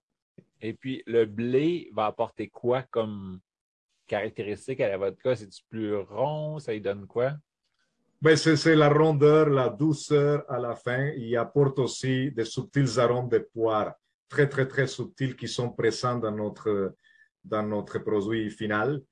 Et 0.66 0.72
puis, 0.80 0.96
le 1.06 1.22
blé 1.26 1.66
va 1.96 2.04
apporter 2.06 2.46
quoi 2.48 2.80
comme 2.96 3.40
caractéristique 4.06 4.80
à 4.80 4.88
la 4.88 4.98
vodka? 5.02 5.30
C'est-tu 5.36 5.62
plus 5.72 5.94
rond? 5.96 6.58
Ça 6.58 6.72
lui 6.72 6.80
donne 6.80 7.06
quoi? 7.14 7.28
Mais 8.22 8.36
c'est 8.42 8.56
c'est 8.56 8.76
la 8.84 8.88
rondeur, 8.88 9.44
la 9.50 9.68
douceur 9.68 10.36
à 10.48 10.58
la 10.66 10.74
fin. 10.84 11.02
Il 11.24 11.36
apporte 11.36 11.78
aussi 11.78 12.16
des 12.32 12.48
subtils 12.56 12.98
arômes 12.98 13.28
de 13.28 13.40
poire, 13.54 13.90
très, 14.32 14.48
très, 14.48 14.66
très 14.74 14.86
subtils 14.86 15.36
qui 15.36 15.48
sont 15.48 15.70
présents 15.80 16.18
dans 16.24 16.36
notre, 16.42 16.94
dans 17.52 17.66
notre 17.74 17.98
produit 18.08 18.50
final. 18.50 19.02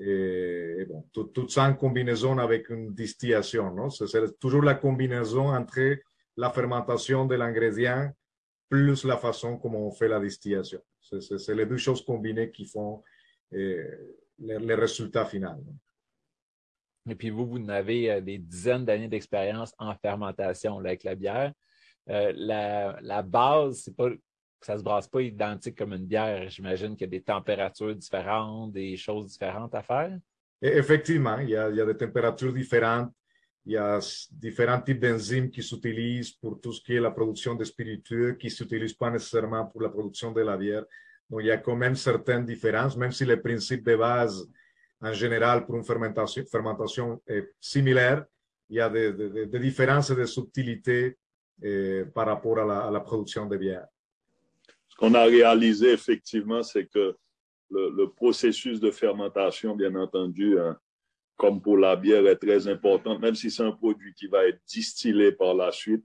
Et, 0.00 0.80
et 0.80 0.84
bon, 0.90 1.00
tout, 1.12 1.28
tout 1.34 1.48
ça 1.48 1.62
en 1.70 1.74
combinaison 1.74 2.38
avec 2.38 2.70
une 2.70 2.92
distillation. 3.02 3.64
non? 3.78 3.88
C'est 3.90 4.08
c'est 4.12 4.38
toujours 4.44 4.64
la 4.70 4.74
combinaison 4.74 5.46
entre 5.60 5.98
la 6.38 6.50
fermentation 6.50 7.26
de 7.26 7.34
l'ingrédient 7.34 8.12
plus 8.70 9.04
la 9.04 9.16
façon 9.16 9.58
comment 9.58 9.86
on 9.88 9.90
fait 9.90 10.08
la 10.08 10.20
distillation. 10.20 10.80
C'est- 11.00 11.54
les 11.54 11.66
deux 11.66 11.78
choses 11.78 12.04
combinées 12.04 12.50
qui 12.50 12.64
font 12.66 13.02
euh, 13.54 13.84
le, 14.38 14.58
le 14.58 14.74
résultat 14.74 15.24
final. 15.24 15.56
non? 15.66 15.76
Et 17.10 17.14
puis, 17.14 17.30
vous, 17.30 17.46
vous 17.46 17.70
avez 17.70 18.10
euh, 18.10 18.20
des 18.20 18.38
dizaines 18.38 18.84
d'années 18.84 19.08
d'expérience 19.08 19.72
en 19.78 19.94
fermentation 19.96 20.78
là, 20.80 20.90
avec 20.90 21.04
la 21.04 21.14
bière. 21.14 21.52
Euh, 22.10 22.32
la, 22.36 22.98
la 23.02 23.22
base, 23.22 23.82
c'est 23.84 23.96
pas 23.96 24.10
ça 24.60 24.76
se 24.76 24.82
brasse 24.82 25.06
pas 25.08 25.22
identique 25.22 25.78
comme 25.78 25.92
une 25.92 26.06
bière. 26.06 26.48
J'imagine 26.50 26.96
qu'il 26.96 27.06
y 27.06 27.10
a 27.16 27.18
des 27.18 27.22
températures 27.22 27.94
différentes, 27.94 28.72
des 28.72 28.96
choses 28.96 29.28
différentes 29.28 29.74
à 29.74 29.82
faire. 29.82 30.18
Et 30.60 30.76
effectivement, 30.76 31.38
il 31.38 31.50
y, 31.50 31.56
a, 31.56 31.70
il 31.70 31.76
y 31.76 31.80
a 31.80 31.86
des 31.86 31.96
températures 31.96 32.52
différentes, 32.52 33.12
il 33.68 33.72
y 33.72 33.76
a 33.76 34.00
différents 34.32 34.80
types 34.80 34.98
d'enzymes 34.98 35.50
qui 35.50 35.62
s'utilisent 35.62 36.30
pour 36.30 36.58
tout 36.58 36.72
ce 36.72 36.80
qui 36.80 36.94
est 36.94 37.00
la 37.00 37.10
production 37.10 37.54
de 37.54 37.64
spiritueux, 37.64 38.32
qui 38.32 38.46
ne 38.46 38.50
s'utilisent 38.50 38.94
pas 38.94 39.10
nécessairement 39.10 39.66
pour 39.66 39.82
la 39.82 39.90
production 39.90 40.32
de 40.32 40.40
la 40.40 40.56
bière. 40.56 40.84
Donc, 41.28 41.40
il 41.42 41.48
y 41.48 41.50
a 41.50 41.58
quand 41.58 41.76
même 41.76 41.94
certaines 41.94 42.46
différences, 42.46 42.96
même 42.96 43.12
si 43.12 43.26
le 43.26 43.38
principe 43.42 43.84
de 43.84 43.94
base, 43.94 44.48
en 45.02 45.12
général, 45.12 45.66
pour 45.66 45.76
une 45.76 45.84
fermentation, 45.84 46.42
fermentation 46.50 47.20
est 47.26 47.46
similaire, 47.60 48.24
il 48.70 48.76
y 48.76 48.80
a 48.80 48.88
des, 48.88 49.58
différences 49.58 50.08
et 50.08 50.16
des 50.16 50.26
subtilités 50.26 51.18
eh, 51.62 52.04
par 52.14 52.24
rapport 52.24 52.58
à 52.60 52.90
la, 52.90 53.00
production 53.00 53.44
de 53.44 53.58
bière. 53.58 53.86
Ce 54.88 54.96
qu'on 54.96 55.12
a 55.12 55.24
réalisé 55.24 55.92
effectivement, 55.92 56.62
c'est 56.62 56.86
que 56.86 57.14
le, 57.70 57.90
le 57.94 58.08
processus 58.08 58.80
de 58.80 58.90
fermentation, 58.90 59.76
bien 59.76 59.94
entendu, 59.94 60.58
hein, 60.58 60.74
comme 61.38 61.62
pour 61.62 61.78
la 61.78 61.96
bière, 61.96 62.26
est 62.26 62.36
très 62.36 62.66
important. 62.68 63.18
Même 63.18 63.36
si 63.36 63.50
c'est 63.50 63.62
un 63.62 63.72
produit 63.72 64.12
qui 64.12 64.26
va 64.26 64.46
être 64.46 64.60
distillé 64.66 65.32
par 65.32 65.54
la 65.54 65.70
suite, 65.72 66.04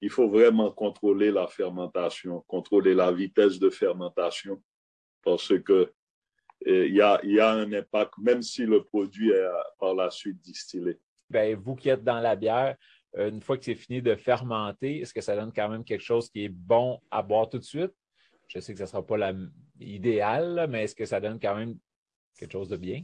il 0.00 0.10
faut 0.10 0.28
vraiment 0.28 0.72
contrôler 0.72 1.30
la 1.30 1.46
fermentation, 1.46 2.44
contrôler 2.48 2.92
la 2.92 3.12
vitesse 3.12 3.60
de 3.60 3.70
fermentation, 3.70 4.60
parce 5.22 5.56
que 5.60 5.92
euh, 6.66 6.86
il 6.88 6.94
y, 6.94 7.00
a, 7.00 7.20
y 7.24 7.38
a 7.38 7.50
un 7.52 7.72
impact, 7.72 8.14
même 8.18 8.42
si 8.42 8.66
le 8.66 8.82
produit 8.82 9.30
est 9.30 9.34
euh, 9.36 9.52
par 9.78 9.94
la 9.94 10.10
suite 10.10 10.40
distillé. 10.40 10.98
Ben, 11.30 11.56
vous 11.56 11.76
qui 11.76 11.88
êtes 11.88 12.02
dans 12.02 12.20
la 12.20 12.34
bière, 12.34 12.76
euh, 13.16 13.30
une 13.30 13.40
fois 13.40 13.56
que 13.56 13.64
c'est 13.64 13.76
fini 13.76 14.02
de 14.02 14.16
fermenter, 14.16 15.00
est-ce 15.00 15.14
que 15.14 15.20
ça 15.20 15.36
donne 15.36 15.52
quand 15.52 15.68
même 15.68 15.84
quelque 15.84 16.02
chose 16.02 16.28
qui 16.28 16.44
est 16.44 16.48
bon 16.48 17.00
à 17.10 17.22
boire 17.22 17.48
tout 17.48 17.58
de 17.58 17.64
suite? 17.64 17.92
Je 18.48 18.58
sais 18.58 18.72
que 18.72 18.78
ce 18.78 18.82
ne 18.84 18.88
sera 18.88 19.06
pas 19.06 19.16
la- 19.16 19.34
idéal, 19.80 20.54
là, 20.54 20.66
mais 20.66 20.84
est-ce 20.84 20.94
que 20.94 21.06
ça 21.06 21.20
donne 21.20 21.38
quand 21.40 21.54
même 21.54 21.78
quelque 22.36 22.52
chose 22.52 22.68
de 22.68 22.76
bien? 22.76 23.02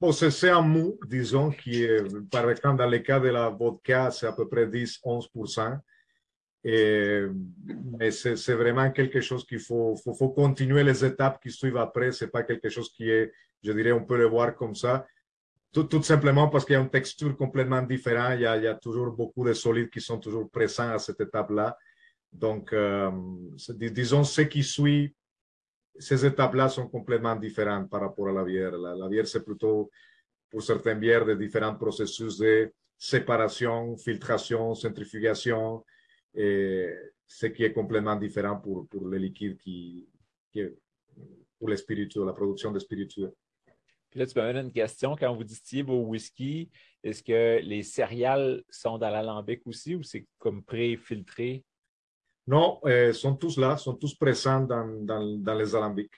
Bon, 0.00 0.12
c'est 0.12 0.50
un 0.50 0.62
mou, 0.62 0.96
disons, 1.06 1.50
qui 1.50 1.82
est, 1.82 2.04
par 2.30 2.48
exemple, 2.48 2.78
dans 2.78 2.88
le 2.88 3.00
cas 3.00 3.18
de 3.18 3.28
la 3.28 3.48
vodka, 3.48 4.12
c'est 4.12 4.26
à 4.28 4.32
peu 4.32 4.48
près 4.48 4.66
10-11%. 4.66 5.80
Et, 6.62 7.22
mais 7.98 8.12
c'est 8.12 8.54
vraiment 8.54 8.90
quelque 8.92 9.20
chose 9.20 9.44
qu'il 9.44 9.58
faut, 9.58 9.96
faut, 9.96 10.14
faut 10.14 10.28
continuer 10.30 10.84
les 10.84 11.04
étapes 11.04 11.42
qui 11.42 11.50
suivent 11.50 11.78
après. 11.78 12.12
C'est 12.12 12.28
pas 12.28 12.44
quelque 12.44 12.68
chose 12.68 12.92
qui 12.92 13.10
est, 13.10 13.32
je 13.62 13.72
dirais, 13.72 13.90
on 13.90 14.04
peut 14.04 14.18
le 14.18 14.26
voir 14.26 14.54
comme 14.54 14.76
ça. 14.76 15.04
Tout, 15.72 15.84
tout 15.84 16.02
simplement 16.02 16.48
parce 16.48 16.64
qu'il 16.64 16.74
y 16.74 16.76
a 16.76 16.80
une 16.80 16.90
texture 16.90 17.36
complètement 17.36 17.82
différente. 17.82 18.34
Il 18.36 18.42
y 18.42 18.46
a, 18.46 18.56
il 18.56 18.62
y 18.64 18.68
a 18.68 18.74
toujours 18.74 19.10
beaucoup 19.12 19.44
de 19.44 19.52
solides 19.52 19.90
qui 19.90 20.00
sont 20.00 20.18
toujours 20.18 20.48
présents 20.48 20.90
à 20.90 20.98
cette 20.98 21.20
étape-là. 21.20 21.76
Donc, 22.32 22.72
euh, 22.72 23.10
disons, 23.72 24.22
ce 24.22 24.42
qui 24.42 24.62
suit 24.62 25.14
ces 25.98 26.24
étapes-là 26.24 26.68
sont 26.68 26.88
complètement 26.88 27.36
différentes 27.36 27.90
par 27.90 28.00
rapport 28.00 28.28
à 28.28 28.32
la 28.32 28.44
bière. 28.44 28.72
La, 28.72 29.08
bière, 29.08 29.26
c'est 29.26 29.44
plutôt, 29.44 29.90
pour 30.50 30.62
certaines 30.62 31.00
bières, 31.00 31.24
de 31.24 31.34
différents 31.34 31.74
processus 31.74 32.38
de 32.38 32.72
séparation, 32.96 33.96
filtration, 33.96 34.74
centrifugation, 34.74 35.84
et 36.34 36.92
ce 37.26 37.46
qui 37.46 37.64
est 37.64 37.72
complètement 37.72 38.16
différent 38.16 38.56
pour, 38.56 38.88
pour 38.88 39.06
le 39.06 39.18
liquide 39.18 39.56
qui, 39.58 40.08
pour 41.58 41.68
les 41.68 41.76
spiritueux, 41.76 42.24
la 42.24 42.32
production 42.32 42.72
de 42.72 42.78
spiritueux. 42.78 43.34
Puis 44.10 44.20
là, 44.20 44.26
tu 44.26 44.38
m'amènes 44.38 44.66
une 44.66 44.72
question. 44.72 45.16
Quand 45.16 45.34
vous 45.34 45.44
distillez 45.44 45.82
vos 45.82 46.00
whisky, 46.00 46.70
est-ce 47.02 47.22
que 47.22 47.60
les 47.62 47.82
céréales 47.82 48.62
sont 48.70 48.96
dans 48.98 49.10
l'alambic 49.10 49.66
aussi 49.66 49.94
ou 49.94 50.02
c'est 50.02 50.26
comme 50.38 50.62
pré-filtré? 50.62 51.62
Non, 52.48 52.80
euh, 52.86 53.12
sont 53.12 53.36
tous 53.36 53.58
là, 53.58 53.76
sont 53.76 53.92
tous 53.92 54.14
présents 54.14 54.62
dans, 54.62 54.86
dans, 55.02 55.36
dans 55.36 55.54
les 55.54 55.76
alambics. 55.76 56.14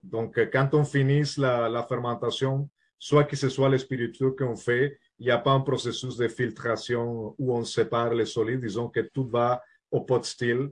Donc, 0.00 0.38
quand 0.52 0.68
on 0.74 0.84
finit 0.84 1.24
la, 1.36 1.68
la 1.68 1.82
fermentation, 1.82 2.70
soit 2.96 3.24
que 3.24 3.34
ce 3.34 3.48
soit 3.48 3.68
les 3.68 3.78
spiritueux 3.78 4.36
qu'on 4.38 4.54
fait, 4.54 4.96
il 5.18 5.26
n'y 5.26 5.32
a 5.32 5.38
pas 5.38 5.50
un 5.50 5.62
processus 5.62 6.16
de 6.16 6.28
filtration 6.28 7.34
où 7.36 7.52
on 7.52 7.64
sépare 7.64 8.14
les 8.14 8.24
solides. 8.24 8.60
Disons 8.60 8.88
que 8.88 9.00
tout 9.00 9.26
va 9.26 9.60
au 9.90 10.02
pot 10.02 10.24
still. 10.24 10.70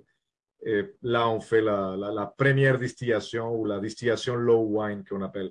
Et 0.65 0.85
là, 1.03 1.29
on 1.29 1.41
fait 1.41 1.63
la, 1.63 1.97
la, 1.97 2.13
la 2.13 2.27
première 2.27 2.79
distillation 2.79 3.53
ou 3.57 3.65
la 3.65 3.81
distillation 3.81 4.37
low 4.37 4.63
wine 4.79 5.03
qu'on 5.03 5.23
appelle. 5.23 5.51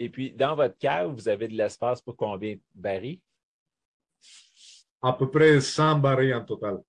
Et 0.00 0.08
puis, 0.08 0.32
dans 0.32 0.56
votre 0.56 0.78
cave, 0.78 1.14
vous 1.14 1.28
avez 1.28 1.46
de 1.46 1.54
l'espace 1.54 2.00
pour 2.00 2.16
combien 2.16 2.54
de 2.54 2.60
barils? 2.74 3.20
À 5.00 5.12
peu 5.12 5.30
près 5.30 5.60
100 5.60 6.00
barils 6.00 6.34
en 6.34 6.44
total. 6.44 6.80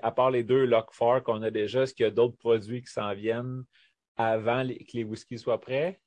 À 0.00 0.10
part 0.10 0.30
les 0.30 0.42
deux 0.42 0.64
Lock 0.64 0.90
4 0.96 1.22
qu'on 1.22 1.42
a 1.42 1.50
déjà, 1.50 1.82
est-ce 1.82 1.92
qu'il 1.92 2.04
y 2.04 2.06
a 2.06 2.10
d'autres 2.10 2.36
produits 2.36 2.82
qui 2.82 2.90
s'en 2.90 3.14
viennent 3.14 3.64
avant 4.16 4.66
que 4.66 4.96
les 4.96 5.04
whiskies 5.04 5.38
soient 5.38 5.60
prêts? 5.60 6.00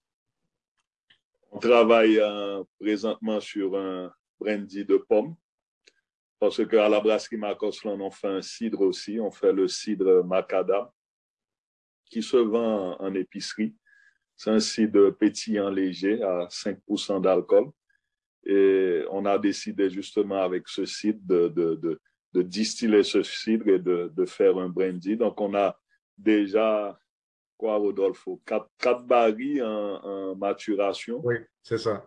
On 1.52 1.60
travaille 1.60 2.20
euh, 2.20 2.64
présentement 2.80 3.40
sur 3.40 3.78
un 3.78 4.12
brandy 4.40 4.84
de 4.86 4.98
pomme. 4.98 5.36
Parce 6.40 6.66
qu'à 6.68 6.90
la 6.90 7.00
brasserie 7.00 7.38
Macoslan, 7.38 8.00
on 8.02 8.12
fait 8.12 8.28
un 8.28 8.42
cidre 8.42 8.82
aussi. 8.82 9.20
On 9.20 9.32
fait 9.32 9.54
le 9.54 9.68
cidre 9.68 10.24
Macadam 10.24 10.88
qui 12.06 12.22
se 12.22 12.38
vend 12.38 12.98
en, 13.00 13.14
épicerie. 13.14 13.76
C'est 14.36 14.52
un 14.52 14.60
cidre 14.60 15.12
pétillant 15.12 15.70
léger 15.70 16.22
à 16.22 16.48
5% 16.48 17.22
d'alcool. 17.22 17.72
Et 18.46 19.04
on 19.10 19.26
a 19.26 19.40
décidé 19.40 19.90
justement 19.90 20.42
avec 20.42 20.68
ce 20.68 20.86
cidre 20.86 21.50
de, 21.50 22.00
de 22.36 22.42
distiller 22.42 23.04
ce 23.04 23.24
cidre 23.24 23.70
et 23.70 23.80
de, 23.80 24.12
de 24.14 24.26
faire 24.26 24.58
un 24.58 24.68
brandy. 24.68 25.16
Donc 25.16 25.40
on 25.40 25.56
a 25.56 25.80
déjà, 26.18 27.00
quoi 27.58 27.78
Rodolfo, 27.78 28.42
quatre, 28.46 28.70
quatre 28.78 29.04
barils 29.06 29.64
en, 29.64 30.04
en 30.04 30.36
maturation. 30.36 31.22
Oui, 31.24 31.36
c'est 31.64 31.78
ça. 31.78 32.06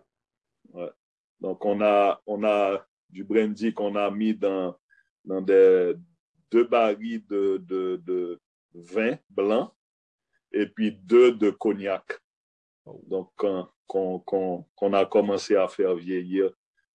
Donc, 1.39 1.65
on 1.65 1.81
a, 1.81 2.21
on 2.27 2.43
a 2.43 2.85
du 3.09 3.23
brandy 3.23 3.73
qu'on 3.73 3.95
a 3.95 4.11
mis 4.11 4.35
dans, 4.35 4.77
dans 5.25 5.41
des 5.41 5.95
deux 6.51 6.65
barils 6.65 7.25
de, 7.25 7.57
de, 7.57 8.01
de, 8.05 8.39
vin 8.73 9.17
blanc 9.31 9.73
et 10.51 10.67
puis 10.67 10.91
deux 10.91 11.31
de 11.31 11.49
cognac. 11.49 12.19
Donc, 13.07 13.31
qu'on 13.87 14.93
a 14.93 15.05
commencé 15.05 15.55
à 15.55 15.67
faire 15.67 15.95
vieillir. 15.95 16.51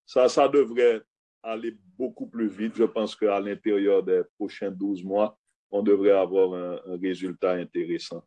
Ça, 0.07 0.29
ça 0.29 0.49
devrait 0.49 1.03
aller 1.45 1.77
beaucoup 1.97 2.27
plus 2.27 2.49
vite. 2.49 2.75
Je 2.77 2.85
pense 2.85 3.15
qu'à 3.15 3.39
l'intérieur 3.39 4.03
des 4.03 4.23
prochains 4.37 4.71
12 4.71 5.05
mois, 5.05 5.39
on 5.71 5.83
devrait 5.83 6.13
avoir 6.13 6.55
un, 6.55 6.99
résultat 7.01 7.53
intéressant. 7.53 8.25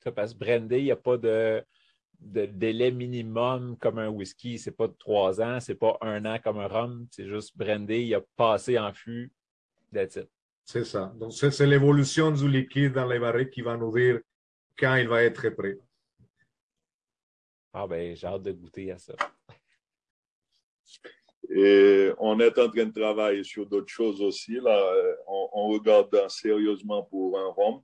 Ça 0.00 0.12
passe 0.12 0.34
brandé, 0.34 0.78
il 0.78 0.84
n'y 0.84 0.90
a 0.90 0.96
pas 0.96 1.16
de, 1.16 1.62
de, 2.20 2.46
délai 2.46 2.90
minimum 2.90 3.76
comme 3.78 3.98
un 3.98 4.08
whisky. 4.08 4.58
C'est 4.58 4.76
pas 4.76 4.88
trois 4.88 5.40
ans, 5.40 5.60
c'est 5.60 5.74
pas 5.74 5.96
un 6.00 6.24
an 6.24 6.38
comme 6.42 6.58
un 6.58 6.68
rhum. 6.68 7.06
C'est 7.10 7.26
juste 7.26 7.56
brandé, 7.56 8.02
il 8.02 8.14
a 8.14 8.22
passé 8.36 8.78
en 8.78 8.92
fût. 8.92 9.32
That's 9.92 10.18
C'est 10.64 10.84
ça. 10.84 11.12
Donc, 11.16 11.32
c'est 11.32 11.66
l'évolution 11.66 12.30
du 12.30 12.48
liquide 12.48 12.92
dans 12.92 13.06
les 13.06 13.18
barriques 13.18 13.50
qui 13.50 13.62
va 13.62 13.76
nous 13.76 13.92
dire 13.96 14.20
quand 14.78 14.94
il 14.96 15.08
va 15.08 15.24
être 15.24 15.50
prêt. 15.50 15.78
Ah 17.72 17.86
ben, 17.86 18.14
j'ai 18.14 18.26
hâte 18.26 18.42
de 18.42 18.52
goûter 18.52 18.92
à 18.92 18.98
ça. 18.98 19.14
Et 21.50 22.10
on 22.18 22.38
est 22.40 22.58
en 22.58 22.68
train 22.68 22.86
de 22.86 22.92
travailler 22.92 23.44
sur 23.44 23.66
d'autres 23.66 23.92
choses 23.92 24.20
aussi. 24.20 24.54
Là, 24.54 24.92
on, 25.26 25.68
regarde 25.68 26.28
sérieusement 26.28 27.04
pour 27.04 27.38
un 27.38 27.48
rhum. 27.48 27.82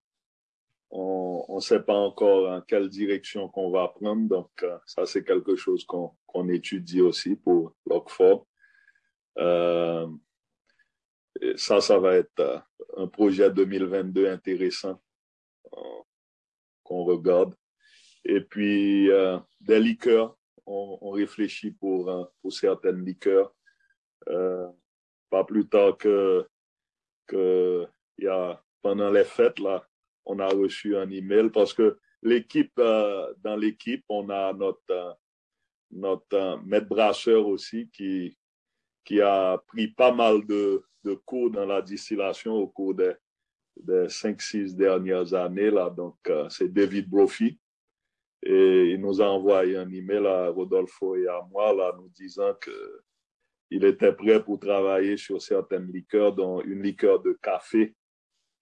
On 0.91 1.57
ne 1.57 1.61
sait 1.61 1.81
pas 1.81 1.97
encore 1.97 2.51
en 2.51 2.61
quelle 2.61 2.89
direction 2.89 3.49
qu'on 3.49 3.71
va 3.71 3.89
prendre. 3.89 4.29
Donc, 4.29 4.51
euh, 4.63 4.79
ça, 4.87 5.07
c'est 5.07 5.25
quelque 5.25 5.57
chose 5.57 5.85
qu'on 5.85 6.49
étudie 6.49 7.01
aussi 7.01 7.37
pour 7.37 7.75
Lockford. 7.87 8.47
Euh, 9.39 10.07
ça, 11.57 11.81
ça 11.81 11.99
va 11.99 12.17
être 12.17 12.39
euh, 12.41 12.59
un 12.97 13.09
projet 13.09 13.51
2022 13.51 14.29
intéressant 14.29 15.01
qu'on 16.85 17.05
regarde. 17.05 17.55
Et 18.25 18.41
puis, 18.41 19.09
des 19.61 19.81
liqueurs, 19.81 20.37
on, 20.67 21.11
réfléchit 21.11 21.71
pour, 21.73 22.33
pour 22.41 22.53
certaines 22.53 23.05
liqueurs. 23.05 23.55
pas 24.27 25.45
plus 25.45 25.69
tard 25.69 25.97
que, 25.97 26.47
que 27.27 27.87
y 28.19 28.27
a, 28.27 28.63
pendant 28.83 29.11
les 29.11 29.25
fêtes, 29.25 29.59
là, 29.59 29.87
on 30.27 30.39
a 30.39 30.49
reçu 30.49 30.97
un 30.97 31.11
email 31.11 31.51
parce 31.51 31.75
que 31.75 31.99
l'équipe, 32.23 32.73
euh, 32.79 33.33
dans 33.43 33.57
l'équipe, 33.57 34.05
on 34.09 34.29
a 34.31 34.53
notre, 34.53 34.81
euh, 34.91 35.13
notre 35.91 36.37
euh, 36.37 36.57
maître 36.65 36.89
brasseur 36.89 37.47
aussi 37.47 37.89
qui, 37.93 38.37
qui 39.05 39.21
a 39.21 39.59
pris 39.69 39.89
pas 39.89 40.13
mal 40.13 40.47
de, 40.47 40.85
de 41.05 41.15
cours 41.15 41.51
dans 41.51 41.67
la 41.67 41.83
distillation 41.83 42.55
au 42.55 42.69
cours 42.69 42.95
des, 42.95 43.13
des 43.77 44.07
5-6 44.07 44.75
dernières 44.75 45.35
années. 45.35 45.71
Là. 45.71 45.91
Donc, 45.91 46.17
c'est 46.49 46.73
David 46.73 47.09
Brophy. 47.09 47.59
Et 48.45 48.91
il 48.91 49.01
nous 49.01 49.23
a 49.23 49.27
envoyé 49.27 49.77
un 49.77 49.91
email 49.91 50.27
à 50.27 50.49
Rodolfo 50.51 51.17
et 51.17 51.27
à 51.27 51.41
moi, 51.51 51.73
là, 51.73 51.93
nous 51.97 52.11
disant 52.11 52.55
que 52.61 53.03
il 53.71 53.85
était 53.85 54.13
prêt 54.13 54.45
pour 54.45 54.61
travailler 54.61 55.17
sur 55.17 55.41
certaines 55.41 55.91
liqueurs, 55.91 56.35
dont 56.35 56.61
une 56.61 56.83
liqueur 56.83 57.21
de 57.23 57.33
café 57.43 57.95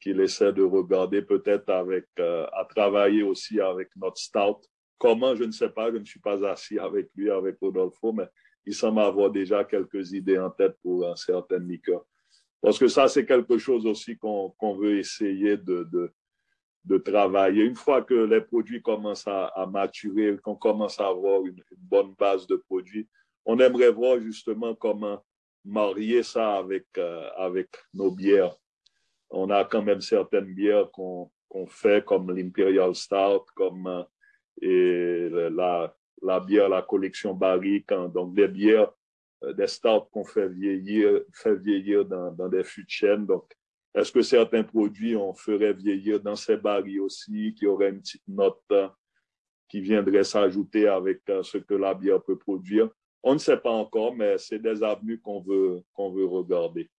qu'il 0.01 0.21
essaie 0.21 0.53
de 0.53 0.63
regarder 0.63 1.23
peut-être 1.23 1.69
avec, 1.69 2.07
euh, 2.19 2.47
à 2.53 2.65
travailler 2.65 3.23
aussi 3.23 3.61
avec 3.61 3.89
notre 3.97 4.19
stout. 4.19 4.61
Comment, 4.99 5.35
je 5.35 5.45
ne 5.45 5.53
sais 5.53 5.69
pas, 5.69 5.93
je 5.93 5.99
ne 5.99 6.05
suis 6.05 6.21
pas 6.21 6.45
assis 6.49 6.79
avec 6.79 7.11
lui, 7.15 7.31
avec 7.31 7.59
Rodolfo, 7.61 8.13
mais 8.13 8.27
il 8.65 8.75
semble 8.75 9.01
avoir 9.01 9.31
déjà 9.31 9.65
quelques 9.65 10.13
idées 10.13 10.39
en 10.39 10.51
tête 10.51 10.77
pour 10.83 11.07
un 11.07 11.17
certain 11.17 11.59
liqueur. 11.59 12.05
Parce 12.61 12.79
que 12.79 12.89
ça, 12.89 13.09
c'est 13.09 13.27
quelque 13.27 13.59
chose 13.59 13.85
aussi 13.87 14.17
qu'on 14.17 14.77
veut 14.77 14.99
essayer 14.99 15.57
de, 15.57 15.89
de, 15.93 16.13
de, 16.85 16.99
travailler. 16.99 17.65
Une 17.65 17.77
fois 17.77 18.03
que 18.03 18.15
les 18.15 18.41
produits 18.41 18.83
commencent 18.83 19.27
à, 19.27 19.67
maturer, 19.71 20.37
qu'on 20.43 20.57
commence 20.57 21.01
à 21.01 21.09
avoir 21.09 21.45
une, 21.45 21.63
bonne 21.77 22.15
base 22.19 22.47
de 22.47 22.57
produits, 22.57 23.09
on 23.45 23.59
aimerait 23.59 23.91
voir 23.91 24.21
justement 24.21 24.75
comment 24.75 25.23
marier 25.65 26.23
ça 26.23 26.57
avec, 26.59 26.87
euh, 26.99 27.29
avec 27.37 27.69
nos 27.95 28.11
bières 28.11 28.57
on 29.33 29.51
a 29.51 29.65
quand 29.65 29.83
même 29.83 30.01
certaines 30.01 30.55
bières 30.55 30.91
qu'on 30.91 31.31
fait, 31.67 32.05
comme 32.05 32.31
l'Imperial 32.31 32.95
Stout, 32.95 33.47
comme 33.55 33.87
euh, 33.87 34.05
et 34.61 35.29
la, 35.31 35.95
la 36.23 36.39
bière, 36.39 36.69
la 36.69 36.83
collection 36.83 37.35
Barrique, 37.35 37.91
hein. 37.91 38.09
donc 38.09 38.35
des 38.35 38.47
bières, 38.47 38.93
euh, 39.43 39.53
des 39.55 39.67
stouts 39.67 40.07
qu'on 40.13 40.25
fait 40.25 40.49
vieillir, 40.49 41.23
fait 41.33 41.57
vieillir 41.57 42.05
dans, 42.05 42.31
dans 42.31 42.49
des 42.49 42.63
fûts 42.63 42.85
de 42.85 42.91
chêne. 42.91 43.27
Donc, 43.27 43.51
est-ce 43.95 44.11
que 44.11 44.23
certains 44.23 44.63
produits, 44.63 45.17
on 45.17 45.35
ferait 45.35 45.75
vieillir 45.75 46.21
dans 46.21 46.37
ces 46.37 46.57
barils 46.57 47.01
aussi, 47.01 47.55
qui 47.55 47.67
auraient 47.67 47.91
une 47.91 48.01
petite 48.01 48.27
note 48.27 48.63
euh, 48.73 48.89
qui 49.69 49.81
viendrait 49.81 50.25
s'ajouter 50.25 50.89
avec 50.89 51.21
ce 51.43 51.59
que 51.59 51.75
la 51.75 51.95
bière 51.95 52.23
peut 52.23 52.39
produire? 52.39 52.89
On 53.23 53.35
ne 53.35 53.39
sait 53.39 53.57
pas 53.57 53.71
encore, 53.71 54.15
mais 54.15 54.37
c'est 54.39 54.59
des 54.59 54.83
avenues 54.83 55.21
qu'on 55.21 55.41
veut, 55.41 55.83
qu'on 55.93 56.11
veut 56.11 56.27
regarder. 56.27 56.91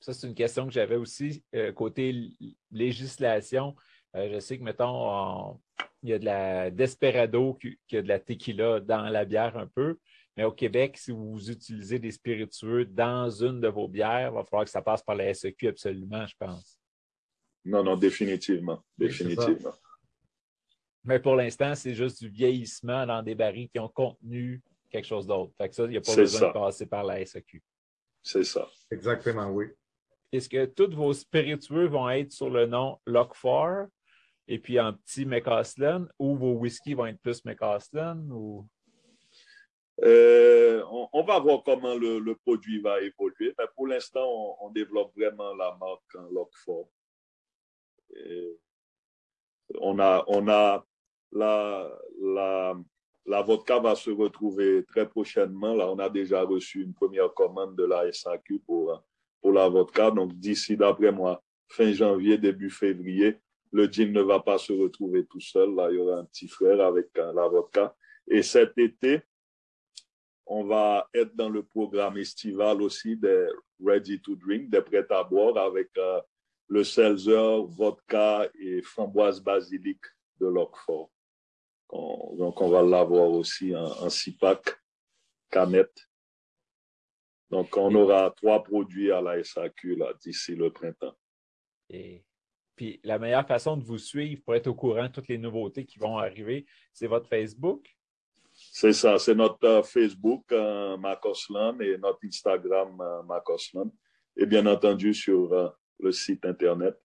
Ça, 0.00 0.12
c'est 0.12 0.26
une 0.26 0.34
question 0.34 0.66
que 0.66 0.72
j'avais 0.72 0.96
aussi 0.96 1.44
euh, 1.54 1.72
côté 1.72 2.30
législation. 2.70 3.74
Euh, 4.16 4.28
je 4.32 4.40
sais 4.40 4.58
que, 4.58 4.64
mettons, 4.64 5.60
il 6.02 6.10
y 6.10 6.12
a 6.12 6.18
de 6.18 6.24
la 6.24 6.70
Desperado, 6.70 7.54
qui, 7.54 7.96
a 7.96 8.02
de 8.02 8.08
la 8.08 8.18
tequila 8.18 8.80
dans 8.80 9.08
la 9.08 9.24
bière 9.24 9.56
un 9.56 9.68
peu. 9.68 9.98
Mais 10.36 10.44
au 10.44 10.52
Québec, 10.52 10.96
si 10.96 11.10
vous 11.10 11.50
utilisez 11.50 11.98
des 11.98 12.10
spiritueux 12.10 12.84
dans 12.86 13.28
une 13.30 13.60
de 13.60 13.68
vos 13.68 13.86
bières, 13.86 14.30
il 14.30 14.34
va 14.34 14.44
falloir 14.44 14.64
que 14.64 14.70
ça 14.70 14.82
passe 14.82 15.02
par 15.02 15.14
la 15.14 15.32
SEQ 15.32 15.68
absolument, 15.68 16.26
je 16.26 16.34
pense. 16.38 16.78
Non, 17.64 17.84
non, 17.84 17.96
définitivement. 17.96 18.82
Définitivement. 18.96 19.74
Mais 21.04 21.18
pour 21.18 21.36
l'instant, 21.36 21.74
c'est 21.74 21.94
juste 21.94 22.22
du 22.22 22.28
vieillissement 22.28 23.06
dans 23.06 23.22
des 23.22 23.34
barils 23.34 23.68
qui 23.68 23.78
ont 23.78 23.88
contenu 23.88 24.62
quelque 24.90 25.06
chose 25.06 25.26
d'autre. 25.26 25.52
Fait 25.58 25.68
que 25.68 25.74
ça, 25.74 25.84
il 25.84 25.90
n'y 25.90 25.96
a 25.96 26.00
pas 26.00 26.16
besoin 26.16 26.48
de 26.48 26.52
passer 26.52 26.86
par 26.86 27.04
la 27.04 27.24
SEQ. 27.24 27.62
C'est 28.22 28.44
ça. 28.44 28.68
Exactement, 28.90 29.48
oui 29.48 29.66
est-ce 30.32 30.48
que 30.48 30.64
tous 30.64 30.94
vos 30.94 31.12
spiritueux 31.12 31.86
vont 31.86 32.08
être 32.08 32.32
sur 32.32 32.48
le 32.48 32.66
nom 32.66 32.98
Lock4 33.06 33.88
et 34.48 34.58
puis 34.58 34.78
un 34.78 34.94
petit 34.94 35.26
McCaslin 35.26 36.08
ou 36.18 36.36
vos 36.36 36.54
whisky 36.54 36.94
vont 36.94 37.06
être 37.06 37.20
plus 37.20 37.44
McCaslin 37.44 38.18
ou... 38.30 38.66
Euh, 40.04 40.82
on, 41.12 41.22
va 41.22 41.38
voir 41.38 41.62
comment 41.64 41.94
le, 41.94 42.34
produit 42.34 42.80
va 42.80 43.00
évoluer. 43.00 43.54
Mais 43.58 43.66
pour 43.76 43.86
l'instant, 43.86 44.56
on, 44.60 44.70
développe 44.70 45.12
vraiment 45.16 45.54
la 45.54 45.76
marque 45.80 46.14
en 46.16 46.28
Lock4. 46.32 46.86
on 49.80 49.98
a, 50.00 50.24
on 50.26 50.48
a 50.48 50.84
la 53.24 53.42
vodka 53.42 53.78
va 53.78 53.94
se 53.94 54.10
retrouver 54.10 54.84
très 54.84 55.08
prochainement. 55.08 55.74
Là, 55.74 55.88
on 55.88 55.98
a 55.98 56.10
déjà 56.10 56.42
reçu 56.42 56.82
une 56.82 56.94
première 56.94 57.32
commande 57.32 57.76
de 57.76 57.84
la 57.84 58.12
SAQ 58.12 58.58
pour 58.60 59.02
pour 59.42 59.52
la 59.52 59.68
vodka. 59.68 60.10
Donc, 60.10 60.32
d'ici, 60.34 60.76
d'après 60.76 61.12
moi, 61.12 61.42
fin 61.68 61.92
janvier, 61.92 62.38
début 62.38 62.70
février, 62.70 63.38
le 63.72 63.86
gin 63.86 64.12
ne 64.12 64.22
va 64.22 64.40
pas 64.40 64.56
se 64.56 64.72
retrouver 64.72 65.26
tout 65.26 65.40
seul. 65.40 65.74
Là, 65.74 65.90
il 65.90 65.96
y 65.96 65.98
aura 65.98 66.18
un 66.18 66.24
petit 66.24 66.48
frère 66.48 66.80
avec 66.80 67.08
euh, 67.18 67.32
la 67.32 67.48
vodka. 67.48 67.94
Et 68.28 68.42
cet 68.42 68.78
été, 68.78 69.22
on 70.54 70.64
va 70.64 71.08
être 71.14 71.34
dans 71.34 71.48
le 71.48 71.62
programme 71.62 72.18
estival 72.18 72.82
aussi 72.82 73.16
des 73.16 73.46
Ready 73.82 74.20
to 74.20 74.36
Drink, 74.36 74.68
des 74.68 74.82
prêts 74.82 75.06
à 75.10 75.24
boire 75.24 75.56
avec 75.56 75.88
euh, 75.96 76.20
le 76.68 76.84
seltzer, 76.84 77.64
vodka 77.68 78.46
et 78.60 78.82
framboise 78.82 79.40
basilic 79.40 79.98
de 80.38 80.46
Lockford. 80.46 81.10
donc, 81.90 82.60
on 82.60 82.68
va 82.68 82.82
l'avoir 82.82 83.30
aussi 83.30 83.74
en, 83.74 84.10
six 84.10 84.32
packs, 84.32 84.76
canette. 85.50 86.06
Donc, 87.50 87.74
on 87.78 87.94
aura 87.94 88.30
trois 88.36 88.62
produits 88.62 89.10
à 89.10 89.22
la 89.22 89.42
SAQ 89.42 89.98
d'ici 90.22 90.54
le 90.54 90.70
printemps. 90.70 91.16
Et 91.88 92.26
puis, 92.76 93.00
la 93.04 93.18
meilleure 93.18 93.46
façon 93.46 93.78
de 93.78 93.84
vous 93.84 93.98
suivre 93.98 94.42
pour 94.44 94.54
être 94.54 94.66
au 94.66 94.74
courant 94.74 95.04
de 95.04 95.12
toutes 95.12 95.28
les 95.28 95.38
nouveautés 95.38 95.86
qui 95.86 95.98
vont 95.98 96.18
arriver, 96.18 96.66
c'est 96.92 97.06
votre 97.06 97.28
Facebook? 97.28 97.88
C'est 98.74 98.94
ça, 98.94 99.18
c'est 99.18 99.34
notre 99.34 99.62
euh, 99.66 99.82
Facebook, 99.82 100.50
euh, 100.50 100.96
et 100.96 101.98
notre 101.98 102.18
Instagram, 102.24 102.98
euh, 103.02 103.84
et 104.34 104.46
bien 104.46 104.64
entendu 104.64 105.12
sur 105.12 105.52
euh, 105.52 105.68
le 106.00 106.10
site 106.10 106.46
Internet. 106.46 106.98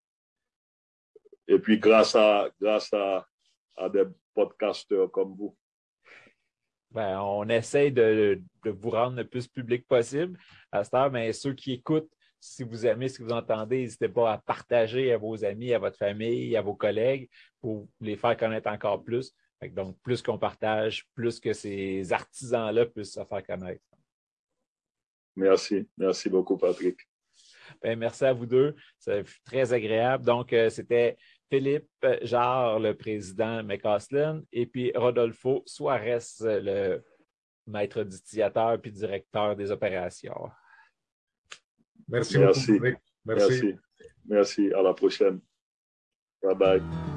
Et 1.45 1.60
puis, 1.60 1.77
grâce 1.77 2.15
à, 2.15 2.49
grâce 2.62 2.89
à, 2.93 3.27
des 3.89 4.06
podcasteurs 4.34 5.12
comme 5.12 5.36
vous. 5.36 5.58
Ben, 6.89 7.19
on 7.19 7.49
essaie 7.49 7.91
de, 7.91 8.41
vous 8.63 8.89
rendre 8.89 9.17
le 9.17 9.27
plus 9.27 9.45
public 9.45 9.86
possible 9.89 10.39
à 10.71 10.86
cette 10.86 10.93
heure, 10.93 11.12
mais 11.12 11.34
ceux 11.34 11.53
qui 11.53 11.73
écoutent, 11.73 12.10
si 12.39 12.63
vous 12.63 12.86
aimez 12.86 13.10
ce 13.10 13.19
que 13.19 13.23
vous 13.23 13.34
entendez, 13.34 13.80
n'hésitez 13.80 14.08
pas 14.08 14.32
à 14.32 14.38
partager 14.38 15.12
à 15.12 15.17
vos 15.17 15.43
amis, 15.43 15.73
à 15.73 15.80
votre 15.80 15.97
famille, 15.97 16.56
à 16.56 16.62
vos 16.62 16.75
collègues 16.75 17.30
pour 17.60 17.89
les 17.99 18.15
faire 18.15 18.38
connaître 18.38 18.69
encore 18.69 19.03
plus. 19.03 19.36
Donc, 19.72 20.00
plus 20.02 20.22
qu'on 20.22 20.38
partage, 20.38 21.08
plus 21.15 21.39
que 21.39 21.54
ces 21.54 22.13
artisans-là 22.13 22.86
puissent 22.86 23.13
se 23.13 23.26
faire 23.26 23.46
connaître. 23.46 23.84
Merci. 25.36 25.88
Merci 25.98 26.30
beaucoup, 26.30 26.58
Patrick. 26.58 27.00
Ben, 27.82 27.98
merci 27.98 28.26
à 28.26 28.34
vous 28.34 28.46
deux. 28.46 28.76
Ça 28.98 29.24
fut 29.24 29.41
très 29.43 29.74
agréable. 29.74 30.26
Donc, 30.26 30.54
euh, 30.54 30.70
c'était 30.70 31.17
Philippe 31.50 31.89
Jarre, 32.22 32.80
le 32.80 32.93
président 32.96 33.63
McCaslin, 33.63 34.41
et 34.52 34.65
puis 34.65 34.91
Rodolfo 34.96 35.63
Suarez, 35.65 36.20
le 36.41 37.04
maître 37.65 38.04
d'utilisateur 38.04 38.80
puis 38.82 38.91
directeur 38.91 39.56
des 39.56 39.72
opérations. 39.72 40.50
Merci, 42.08 42.39
Merci. 42.39 42.72
beaucoup. 42.74 42.86
Merci. 43.26 43.52
Merci. 43.52 43.76
Merci. 44.26 44.74
À 44.74 44.82
la 44.82 44.93
prochaine. 44.93 45.39
Bye 46.41 46.56
bye. 46.56 47.16